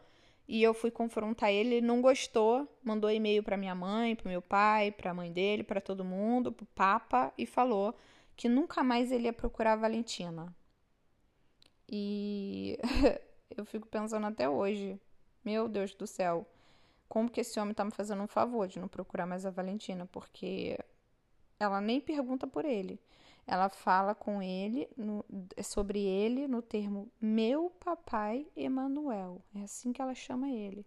[0.48, 4.42] e eu fui confrontar ele, ele não gostou, mandou e-mail para minha mãe, para meu
[4.42, 7.94] pai, para a mãe dele, para todo mundo, pro papa e falou
[8.36, 10.54] que nunca mais ele ia procurar a Valentina.
[11.88, 12.78] E
[13.56, 15.00] eu fico pensando até hoje,
[15.44, 16.46] meu Deus do céu,
[17.08, 20.06] como que esse homem tá me fazendo um favor de não procurar mais a Valentina,
[20.06, 20.78] porque
[21.58, 22.98] ela nem pergunta por ele.
[23.50, 25.24] Ela fala com ele no,
[25.60, 29.42] sobre ele no termo meu papai Emanuel.
[29.52, 30.86] É assim que ela chama ele.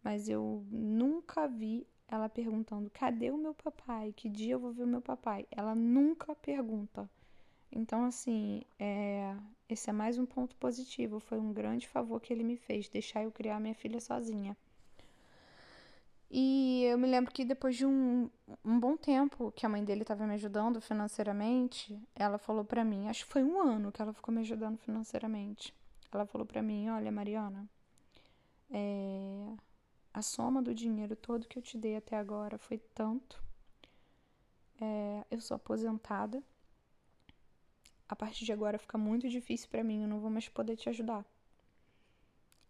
[0.00, 4.12] Mas eu nunca vi ela perguntando: cadê o meu papai?
[4.12, 5.48] Que dia eu vou ver o meu papai?
[5.50, 7.10] Ela nunca pergunta.
[7.72, 9.34] Então, assim, é,
[9.68, 11.18] esse é mais um ponto positivo.
[11.18, 14.56] Foi um grande favor que ele me fez, deixar eu criar minha filha sozinha.
[16.30, 18.30] E eu me lembro que depois de um,
[18.64, 23.08] um bom tempo que a mãe dele estava me ajudando financeiramente, ela falou para mim,
[23.08, 25.74] acho que foi um ano que ela ficou me ajudando financeiramente.
[26.12, 27.68] Ela falou para mim, olha Mariana,
[28.70, 29.56] é,
[30.12, 33.42] a soma do dinheiro todo que eu te dei até agora foi tanto.
[34.80, 36.42] É, eu sou aposentada.
[38.08, 40.88] A partir de agora fica muito difícil para mim, eu não vou mais poder te
[40.88, 41.24] ajudar.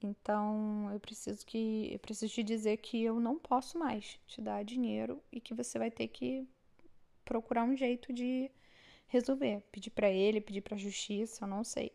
[0.02, 4.64] Então, eu preciso que eu preciso te dizer que eu não posso mais te dar
[4.64, 6.48] dinheiro e que você vai ter que
[7.24, 8.50] procurar um jeito de
[9.06, 11.92] resolver, pedir para ele, pedir para a justiça, eu não sei.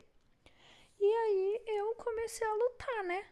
[0.99, 3.25] E aí eu comecei a lutar, né?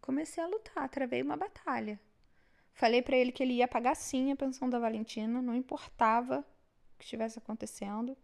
[0.00, 2.00] Comecei a lutar, travei uma batalha.
[2.72, 6.98] Falei para ele que ele ia pagar sim a pensão da Valentina, não importava o
[6.98, 8.16] que estivesse acontecendo,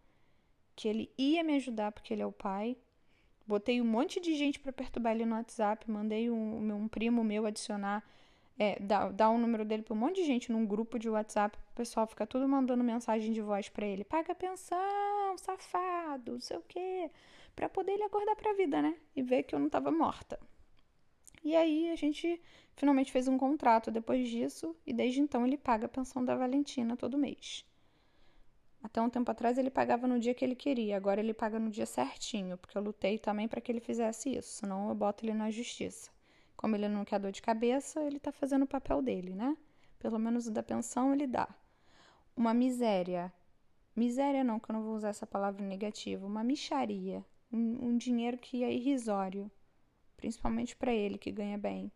[0.75, 2.77] que ele ia me ajudar porque ele é o pai,
[3.45, 7.45] Botei um monte de gente para perturbar ele no WhatsApp, mandei um, um primo meu
[7.45, 8.03] adicionar,
[8.57, 11.57] é, dar, o um número dele para um monte de gente num grupo de WhatsApp.
[11.71, 16.57] O pessoal fica tudo mandando mensagem de voz para ele: paga pensão, safado, não sei
[16.57, 17.11] o quê.
[17.55, 18.95] Para poder ele acordar para a vida, né?
[19.15, 20.39] E ver que eu não estava morta.
[21.43, 22.41] E aí a gente
[22.75, 26.95] finalmente fez um contrato depois disso, e desde então ele paga a pensão da Valentina
[26.95, 27.65] todo mês.
[28.83, 31.71] Até um tempo atrás ele pagava no dia que ele queria, agora ele paga no
[31.71, 35.33] dia certinho, porque eu lutei também para que ele fizesse isso, senão eu boto ele
[35.33, 36.11] na justiça.
[36.57, 39.55] Como ele não quer dor de cabeça, ele está fazendo o papel dele, né?
[39.99, 41.47] Pelo menos o da pensão ele dá.
[42.35, 43.31] Uma miséria.
[43.95, 46.25] Miséria não, que eu não vou usar essa palavra negativa.
[46.25, 47.23] Uma micharia.
[47.51, 49.49] Um, um dinheiro que é irrisório.
[50.17, 51.91] Principalmente para ele, que ganha bem.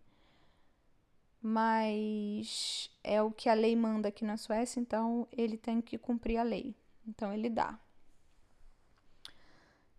[1.42, 6.38] Mas é o que a lei manda aqui na Suécia, então ele tem que cumprir
[6.38, 6.76] a lei.
[7.08, 7.80] Então ele dá.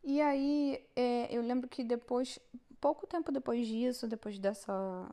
[0.04, 2.38] E aí é, eu lembro que depois,
[2.80, 5.08] pouco tempo depois disso, depois dessa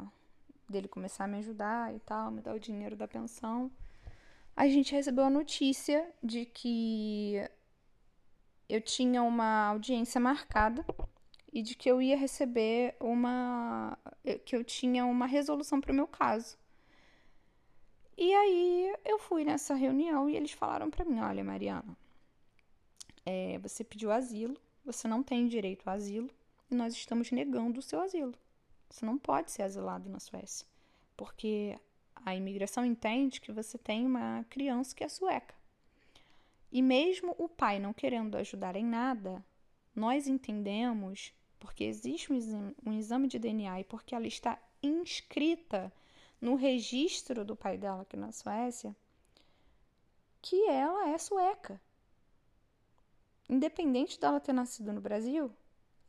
[0.69, 3.71] dele começar a me ajudar e tal, me dar o dinheiro da pensão,
[4.55, 7.35] a gente recebeu a notícia de que
[8.67, 10.83] eu tinha uma audiência marcada
[11.55, 13.97] e de que eu ia receber uma.
[14.43, 16.57] que eu tinha uma resolução para o meu caso.
[18.17, 21.97] E aí eu fui nessa reunião e eles falaram para mim: olha, Mariana,
[23.25, 26.29] é, você pediu asilo, você não tem direito a asilo
[26.69, 28.35] e nós estamos negando o seu asilo.
[28.89, 30.67] Você não pode ser asilado na Suécia,
[31.15, 31.79] porque
[32.17, 35.55] a imigração entende que você tem uma criança que é sueca.
[36.69, 39.43] E mesmo o pai não querendo ajudar em nada,
[39.95, 41.33] nós entendemos
[41.65, 45.91] porque existe um exame, um exame de DNA e porque ela está inscrita
[46.39, 48.95] no registro do pai dela aqui na Suécia,
[50.43, 51.81] que ela é sueca.
[53.49, 55.51] Independente dela ter nascido no Brasil,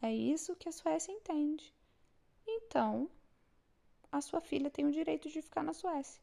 [0.02, 1.74] é isso que a Suécia entende.
[2.46, 3.11] Então,
[4.12, 6.20] a sua filha tem o direito de ficar na Suécia.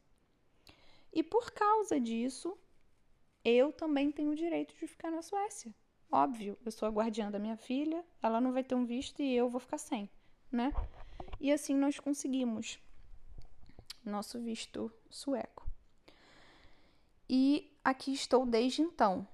[1.12, 2.56] E por causa disso,
[3.44, 5.74] eu também tenho o direito de ficar na Suécia.
[6.10, 9.34] Óbvio, eu sou a guardiã da minha filha, ela não vai ter um visto e
[9.34, 10.08] eu vou ficar sem,
[10.50, 10.72] né?
[11.40, 12.78] E assim nós conseguimos
[14.04, 15.68] nosso visto sueco.
[17.28, 19.26] E aqui estou desde então.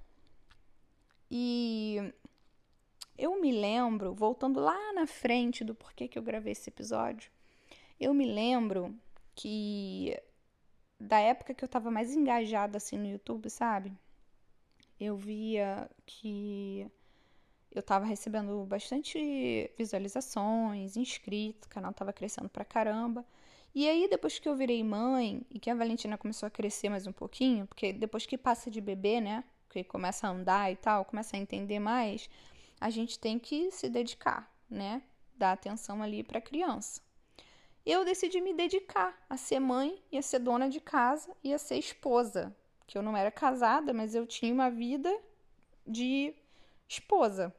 [1.30, 2.12] E
[3.18, 7.30] eu me lembro, voltando lá na frente do porquê que eu gravei esse episódio,
[7.98, 8.94] eu me lembro
[9.34, 10.18] que
[10.98, 13.92] da época que eu tava mais engajada assim no YouTube, sabe?
[15.00, 16.86] Eu via que
[17.72, 23.24] eu tava recebendo bastante visualizações, inscritos, o canal tava crescendo pra caramba.
[23.74, 27.06] E aí, depois que eu virei mãe e que a Valentina começou a crescer mais
[27.06, 29.44] um pouquinho, porque depois que passa de bebê, né?
[29.68, 32.28] Que começa a andar e tal, começa a entender mais,
[32.80, 35.02] a gente tem que se dedicar, né?
[35.36, 37.00] Dar atenção ali pra criança
[37.84, 41.58] eu decidi me dedicar a ser mãe e a ser dona de casa e a
[41.58, 42.54] ser esposa.
[42.90, 45.16] Que eu não era casada, mas eu tinha uma vida
[45.86, 46.34] de
[46.88, 47.54] esposa.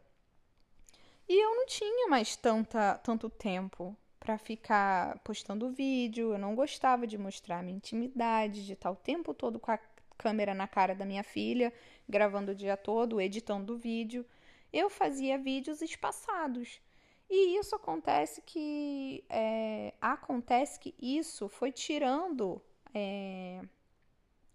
[1.25, 6.33] E eu não tinha mais tanta, tanto tempo para ficar postando vídeo.
[6.33, 9.79] Eu não gostava de mostrar minha intimidade, de estar o tempo todo com a
[10.17, 11.71] câmera na cara da minha filha,
[12.09, 14.25] gravando o dia todo, editando o vídeo.
[14.73, 16.81] Eu fazia vídeos espaçados.
[17.29, 22.61] E isso acontece que é, acontece que isso foi tirando
[22.93, 23.61] é,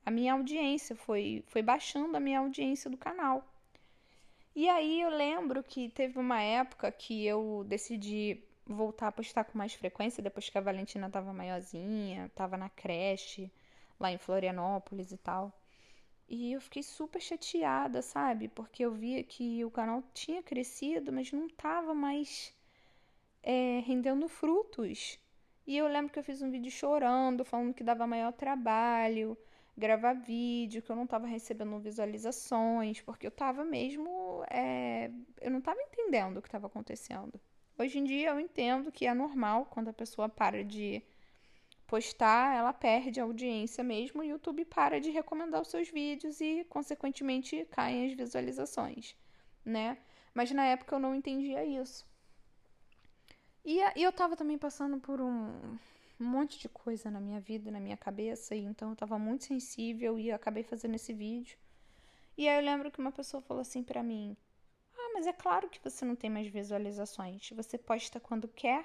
[0.06, 3.44] a minha audiência, foi, foi baixando a minha audiência do canal.
[4.54, 9.58] E aí eu lembro que teve uma época que eu decidi voltar a postar com
[9.58, 13.50] mais frequência, depois que a Valentina tava maiorzinha, tava na creche,
[13.98, 15.52] lá em Florianópolis e tal.
[16.28, 18.46] E eu fiquei super chateada, sabe?
[18.46, 22.54] Porque eu via que o canal tinha crescido, mas não tava mais
[23.42, 25.18] é, rendendo frutos.
[25.66, 29.36] E eu lembro que eu fiz um vídeo chorando, falando que dava maior trabalho
[29.76, 34.42] gravar vídeo, que eu não estava recebendo visualizações, porque eu estava mesmo.
[34.50, 35.10] É,
[35.40, 37.40] eu não estava entendendo o que estava acontecendo.
[37.78, 41.02] Hoje em dia eu entendo que é normal quando a pessoa para de
[41.86, 46.64] postar, ela perde a audiência mesmo, o YouTube para de recomendar os seus vídeos e,
[46.68, 49.14] consequentemente, caem as visualizações,
[49.64, 49.98] né?
[50.34, 52.04] Mas na época eu não entendia isso.
[53.64, 55.78] E, e eu tava também passando por um,
[56.18, 59.44] um monte de coisa na minha vida, na minha cabeça, e então eu tava muito
[59.44, 61.58] sensível e acabei fazendo esse vídeo.
[62.36, 64.36] E aí eu lembro que uma pessoa falou assim para mim:
[64.94, 67.50] "Ah, mas é claro que você não tem mais visualizações.
[67.50, 68.84] Você posta quando quer.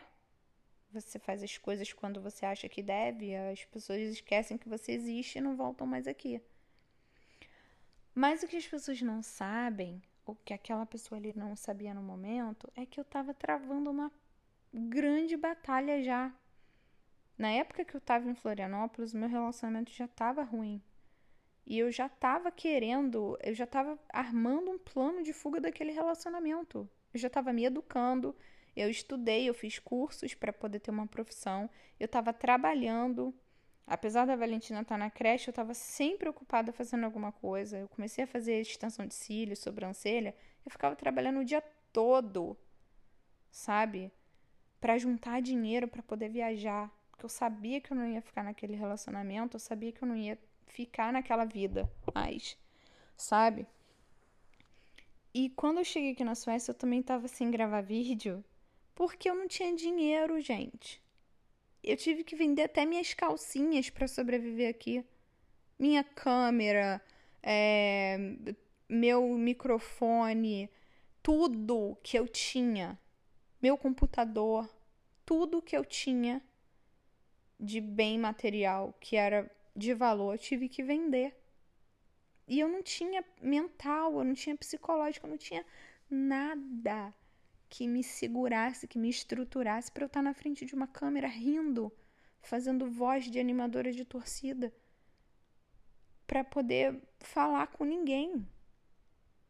[0.91, 3.35] Você faz as coisas quando você acha que deve.
[3.35, 6.41] As pessoas esquecem que você existe e não voltam mais aqui."
[8.13, 12.03] Mas o que as pessoas não sabem, ou que aquela pessoa ali não sabia no
[12.03, 14.11] momento, é que eu tava travando uma
[14.73, 16.33] grande batalha já.
[17.41, 20.79] Na época que eu estava em Florianópolis, meu relacionamento já estava ruim.
[21.65, 26.87] E eu já estava querendo, eu já estava armando um plano de fuga daquele relacionamento.
[27.11, 28.35] Eu já estava me educando,
[28.75, 31.67] eu estudei, eu fiz cursos para poder ter uma profissão,
[31.99, 33.33] eu estava trabalhando.
[33.87, 37.75] Apesar da Valentina estar tá na creche, eu estava sempre ocupada fazendo alguma coisa.
[37.75, 42.55] Eu comecei a fazer extensão de cílios, sobrancelha, eu ficava trabalhando o dia todo,
[43.49, 44.11] sabe?
[44.81, 46.91] para juntar dinheiro para poder viajar,
[47.21, 50.15] porque eu sabia que eu não ia ficar naquele relacionamento, eu sabia que eu não
[50.15, 52.57] ia ficar naquela vida mais,
[53.15, 53.67] sabe?
[55.31, 58.43] E quando eu cheguei aqui na Suécia, eu também tava sem gravar vídeo,
[58.95, 60.99] porque eu não tinha dinheiro, gente.
[61.83, 65.05] Eu tive que vender até minhas calcinhas para sobreviver aqui.
[65.77, 66.99] Minha câmera,
[67.43, 68.17] é,
[68.89, 70.69] meu microfone,
[71.21, 72.99] tudo que eu tinha
[73.61, 74.67] meu computador,
[75.23, 76.41] tudo que eu tinha
[77.61, 81.35] de bem material que era de valor, eu tive que vender.
[82.47, 85.65] E eu não tinha mental, eu não tinha psicológico, eu não tinha
[86.09, 87.13] nada
[87.69, 91.93] que me segurasse, que me estruturasse para eu estar na frente de uma câmera rindo,
[92.41, 94.73] fazendo voz de animadora de torcida,
[96.27, 98.45] para poder falar com ninguém.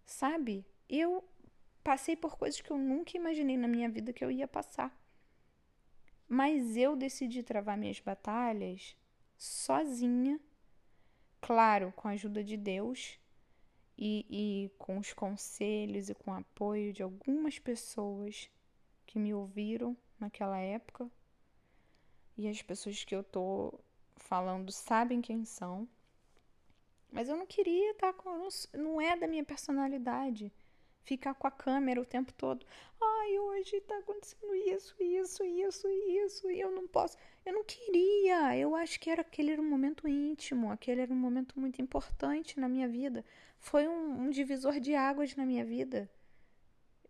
[0.06, 0.66] Sabe?
[0.88, 1.24] Eu
[1.84, 4.96] Passei por coisas que eu nunca imaginei na minha vida que eu ia passar.
[6.34, 8.96] Mas eu decidi travar minhas batalhas
[9.38, 10.40] sozinha,
[11.42, 13.20] claro, com a ajuda de Deus
[13.98, 18.50] e, e com os conselhos e com o apoio de algumas pessoas
[19.06, 21.12] que me ouviram naquela época.
[22.38, 23.78] E as pessoas que eu tô
[24.16, 25.86] falando sabem quem são.
[27.12, 28.48] Mas eu não queria estar com.
[28.72, 30.50] Não é da minha personalidade
[31.04, 32.66] ficar com a câmera o tempo todo.
[33.02, 37.18] Ai, hoje tá acontecendo isso, isso, isso, isso, e eu não posso.
[37.46, 38.58] Eu não queria.
[38.58, 42.60] Eu acho que era aquele era um momento íntimo, aquele era um momento muito importante
[42.60, 43.26] na minha vida.
[43.60, 46.10] Foi um, um divisor de águas na minha vida.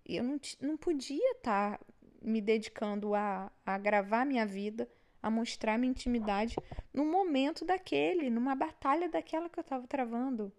[0.05, 1.85] Eu não, não podia estar tá
[2.21, 4.89] me dedicando a, a gravar minha vida,
[5.21, 6.55] a mostrar minha intimidade
[6.93, 10.51] no momento daquele, numa batalha daquela que eu estava travando.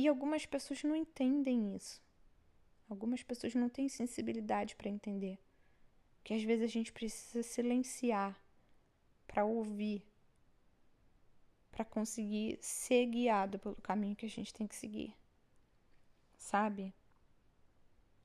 [0.00, 2.00] E algumas pessoas não entendem isso.
[2.88, 5.38] Algumas pessoas não têm sensibilidade para entender
[6.24, 8.42] que às vezes a gente precisa silenciar
[9.26, 10.02] para ouvir,
[11.70, 15.14] para conseguir ser guiado pelo caminho que a gente tem que seguir.
[16.38, 16.94] Sabe?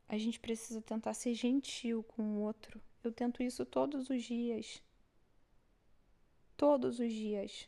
[0.07, 2.81] A gente precisa tentar ser gentil com o outro.
[3.03, 4.81] Eu tento isso todos os dias.
[6.55, 7.67] Todos os dias.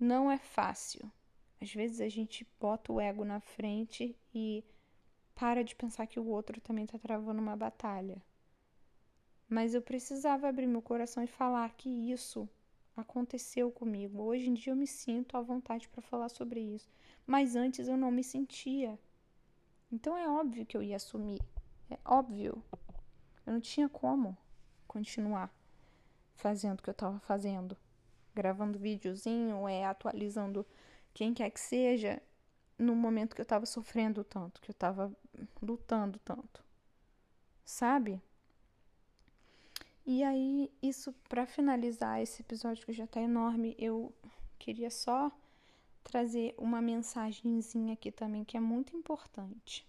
[0.00, 1.08] Não é fácil.
[1.60, 4.64] Às vezes a gente bota o ego na frente e
[5.34, 8.22] para de pensar que o outro também está travando uma batalha.
[9.48, 12.48] Mas eu precisava abrir meu coração e falar que isso
[12.96, 14.22] aconteceu comigo.
[14.22, 16.88] Hoje em dia eu me sinto à vontade para falar sobre isso,
[17.26, 18.98] mas antes eu não me sentia.
[19.90, 21.40] Então é óbvio que eu ia assumir.
[21.90, 22.62] É óbvio.
[23.46, 24.36] Eu não tinha como
[24.86, 25.50] continuar
[26.36, 27.76] fazendo o que eu estava fazendo,
[28.34, 30.66] gravando videozinho, é atualizando
[31.14, 32.22] quem quer que seja,
[32.78, 35.12] no momento que eu estava sofrendo tanto, que eu estava
[35.60, 36.62] lutando tanto.
[37.64, 38.20] Sabe?
[40.06, 44.12] E aí, isso para finalizar esse episódio que já tá enorme, eu
[44.58, 45.30] queria só
[46.02, 49.86] trazer uma mensagenzinha aqui também que é muito importante.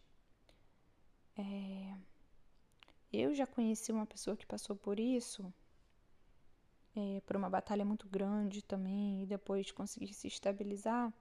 [1.38, 1.96] É...
[3.12, 5.52] Eu já conheci uma pessoa que passou por isso,
[6.96, 11.14] é, por uma batalha muito grande também, e depois conseguir se estabilizar.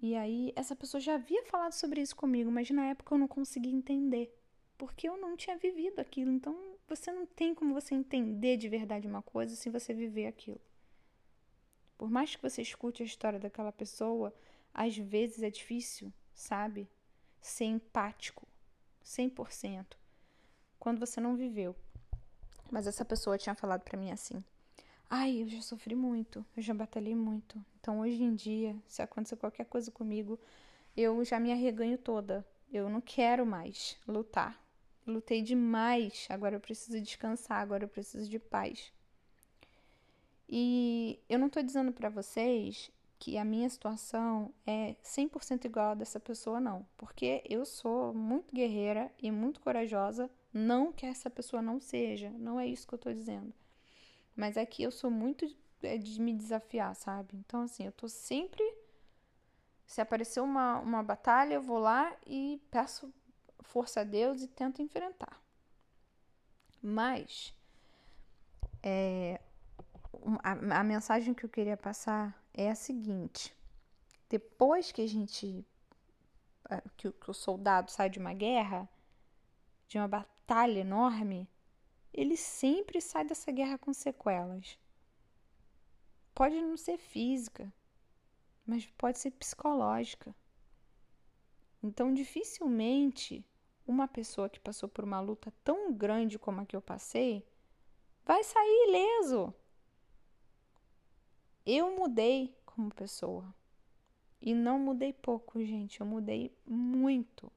[0.00, 3.28] E aí, essa pessoa já havia falado sobre isso comigo, mas na época eu não
[3.28, 4.34] conseguia entender,
[4.76, 6.30] porque eu não tinha vivido aquilo.
[6.30, 10.60] Então, você não tem como você entender de verdade uma coisa se você viver aquilo.
[11.96, 14.34] Por mais que você escute a história daquela pessoa,
[14.72, 16.86] às vezes é difícil, sabe?
[17.40, 18.46] Ser empático,
[19.02, 19.96] 100%,
[20.78, 21.74] quando você não viveu.
[22.70, 24.44] Mas essa pessoa tinha falado para mim assim:
[25.08, 27.64] Ai, eu já sofri muito, eu já batalhei muito.
[27.80, 30.38] Então hoje em dia, se acontecer qualquer coisa comigo,
[30.96, 32.44] eu já me arreganho toda.
[32.72, 34.60] Eu não quero mais lutar.
[35.06, 38.92] lutei demais, agora eu preciso descansar, agora eu preciso de paz.
[40.48, 45.94] E eu não tô dizendo para vocês que a minha situação é 100% igual a
[45.94, 46.84] dessa pessoa, não.
[46.96, 50.28] Porque eu sou muito guerreira e muito corajosa.
[50.52, 53.52] Não que essa pessoa não seja, não é isso que eu tô dizendo.
[54.36, 55.46] Mas aqui eu sou muito
[55.82, 57.36] é, de me desafiar, sabe?
[57.36, 58.62] Então, assim, eu tô sempre.
[59.86, 63.12] Se aparecer uma, uma batalha, eu vou lá e peço
[63.60, 65.40] força a Deus e tento enfrentar.
[66.82, 67.54] Mas,
[68.82, 69.40] é,
[70.42, 73.56] a, a mensagem que eu queria passar é a seguinte:
[74.28, 75.64] depois que a gente.
[76.96, 78.88] que, que o soldado sai de uma guerra,
[79.88, 81.48] de uma batalha enorme,
[82.16, 84.78] ele sempre sai dessa guerra com sequelas.
[86.34, 87.72] Pode não ser física,
[88.66, 90.34] mas pode ser psicológica.
[91.82, 93.44] Então, dificilmente
[93.86, 97.46] uma pessoa que passou por uma luta tão grande como a que eu passei
[98.24, 99.54] vai sair ileso.
[101.64, 103.54] Eu mudei como pessoa.
[104.40, 107.50] E não mudei pouco, gente, eu mudei muito.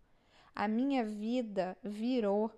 [0.55, 2.51] A minha vida virou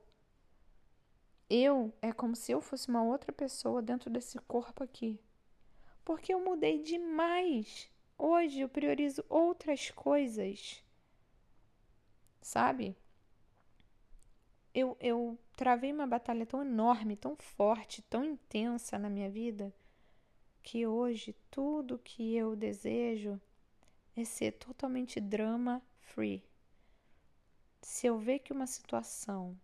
[1.53, 5.19] eu é como se eu fosse uma outra pessoa dentro desse corpo aqui.
[6.05, 7.91] Porque eu mudei demais.
[8.17, 10.81] Hoje eu priorizo outras coisas.
[12.41, 12.95] Sabe?
[14.73, 19.73] Eu, eu travei uma batalha tão enorme, tão forte, tão intensa na minha vida,
[20.63, 23.39] que hoje tudo que eu desejo
[24.15, 26.41] é ser totalmente drama free.
[27.81, 29.59] Se eu ver que uma situação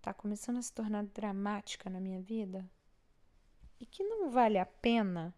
[0.00, 2.68] está começando a se tornar dramática na minha vida
[3.78, 5.34] e que não vale a pena,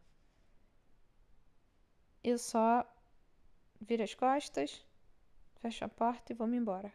[2.23, 2.87] eu só
[3.81, 4.85] viro as costas,
[5.61, 6.93] fecho a porta e vou me embora.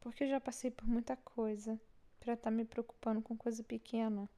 [0.00, 1.80] Porque eu já passei por muita coisa
[2.20, 4.28] para estar tá me preocupando com coisa pequena,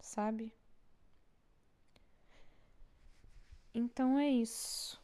[0.00, 0.50] sabe?
[3.74, 5.01] Então é isso.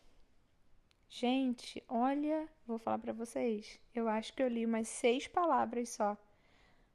[1.11, 3.81] Gente, olha, vou falar para vocês.
[3.95, 6.17] Eu acho que eu li umas seis palavras só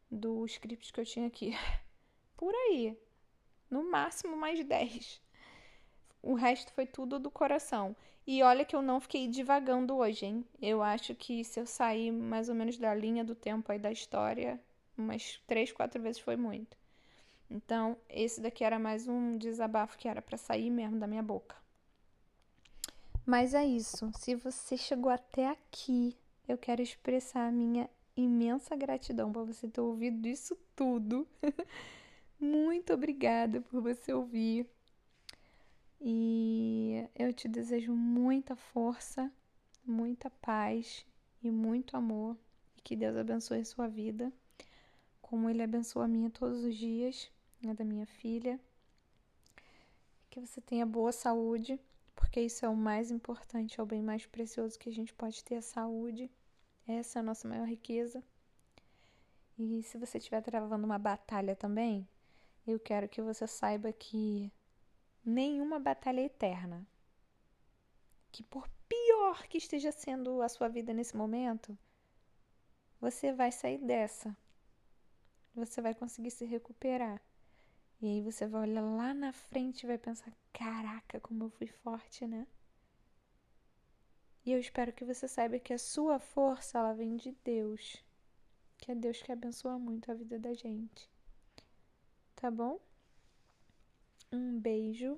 [0.09, 1.53] do script que eu tinha aqui.
[2.37, 2.95] Por aí.
[3.69, 5.19] No máximo mais dez.
[6.21, 7.95] o resto foi tudo do coração.
[8.25, 10.45] E olha que eu não fiquei divagando hoje, hein?
[10.61, 13.91] Eu acho que se eu sair mais ou menos da linha do tempo aí da
[13.91, 14.61] história,
[14.97, 16.77] umas três, quatro vezes foi muito.
[17.49, 21.62] Então, esse daqui era mais um desabafo que era para sair mesmo da minha boca.
[23.25, 24.11] Mas é isso.
[24.17, 26.17] Se você chegou até aqui,
[26.47, 31.27] eu quero expressar a minha imensa gratidão por você ter ouvido isso tudo.
[32.39, 34.67] Muito obrigada por você ouvir.
[36.01, 39.31] E eu te desejo muita força,
[39.85, 41.05] muita paz
[41.41, 42.35] e muito amor.
[42.77, 44.33] E que Deus abençoe a sua vida,
[45.21, 47.31] como Ele abençoa a minha todos os dias,
[47.65, 48.59] a da minha filha.
[50.29, 51.79] Que você tenha boa saúde,
[52.15, 55.43] porque isso é o mais importante, é o bem mais precioso que a gente pode
[55.43, 56.31] ter a saúde.
[56.87, 58.23] Essa é a nossa maior riqueza.
[59.57, 62.07] E se você estiver travando uma batalha também,
[62.65, 64.51] eu quero que você saiba que
[65.23, 66.87] nenhuma batalha é eterna.
[68.31, 71.77] Que por pior que esteja sendo a sua vida nesse momento,
[72.99, 74.35] você vai sair dessa.
[75.53, 77.21] Você vai conseguir se recuperar.
[78.03, 81.67] E aí você vai olhar lá na frente e vai pensar: caraca, como eu fui
[81.67, 82.45] forte, né?
[84.45, 88.03] E eu espero que você saiba que a sua força ela vem de Deus.
[88.77, 91.09] Que é Deus que abençoa muito a vida da gente.
[92.35, 92.77] Tá bom?
[94.29, 95.17] Um beijo.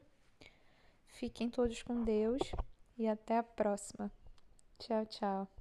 [1.07, 2.39] Fiquem todos com Deus
[2.99, 4.11] e até a próxima.
[4.77, 5.54] Tchau, tchau.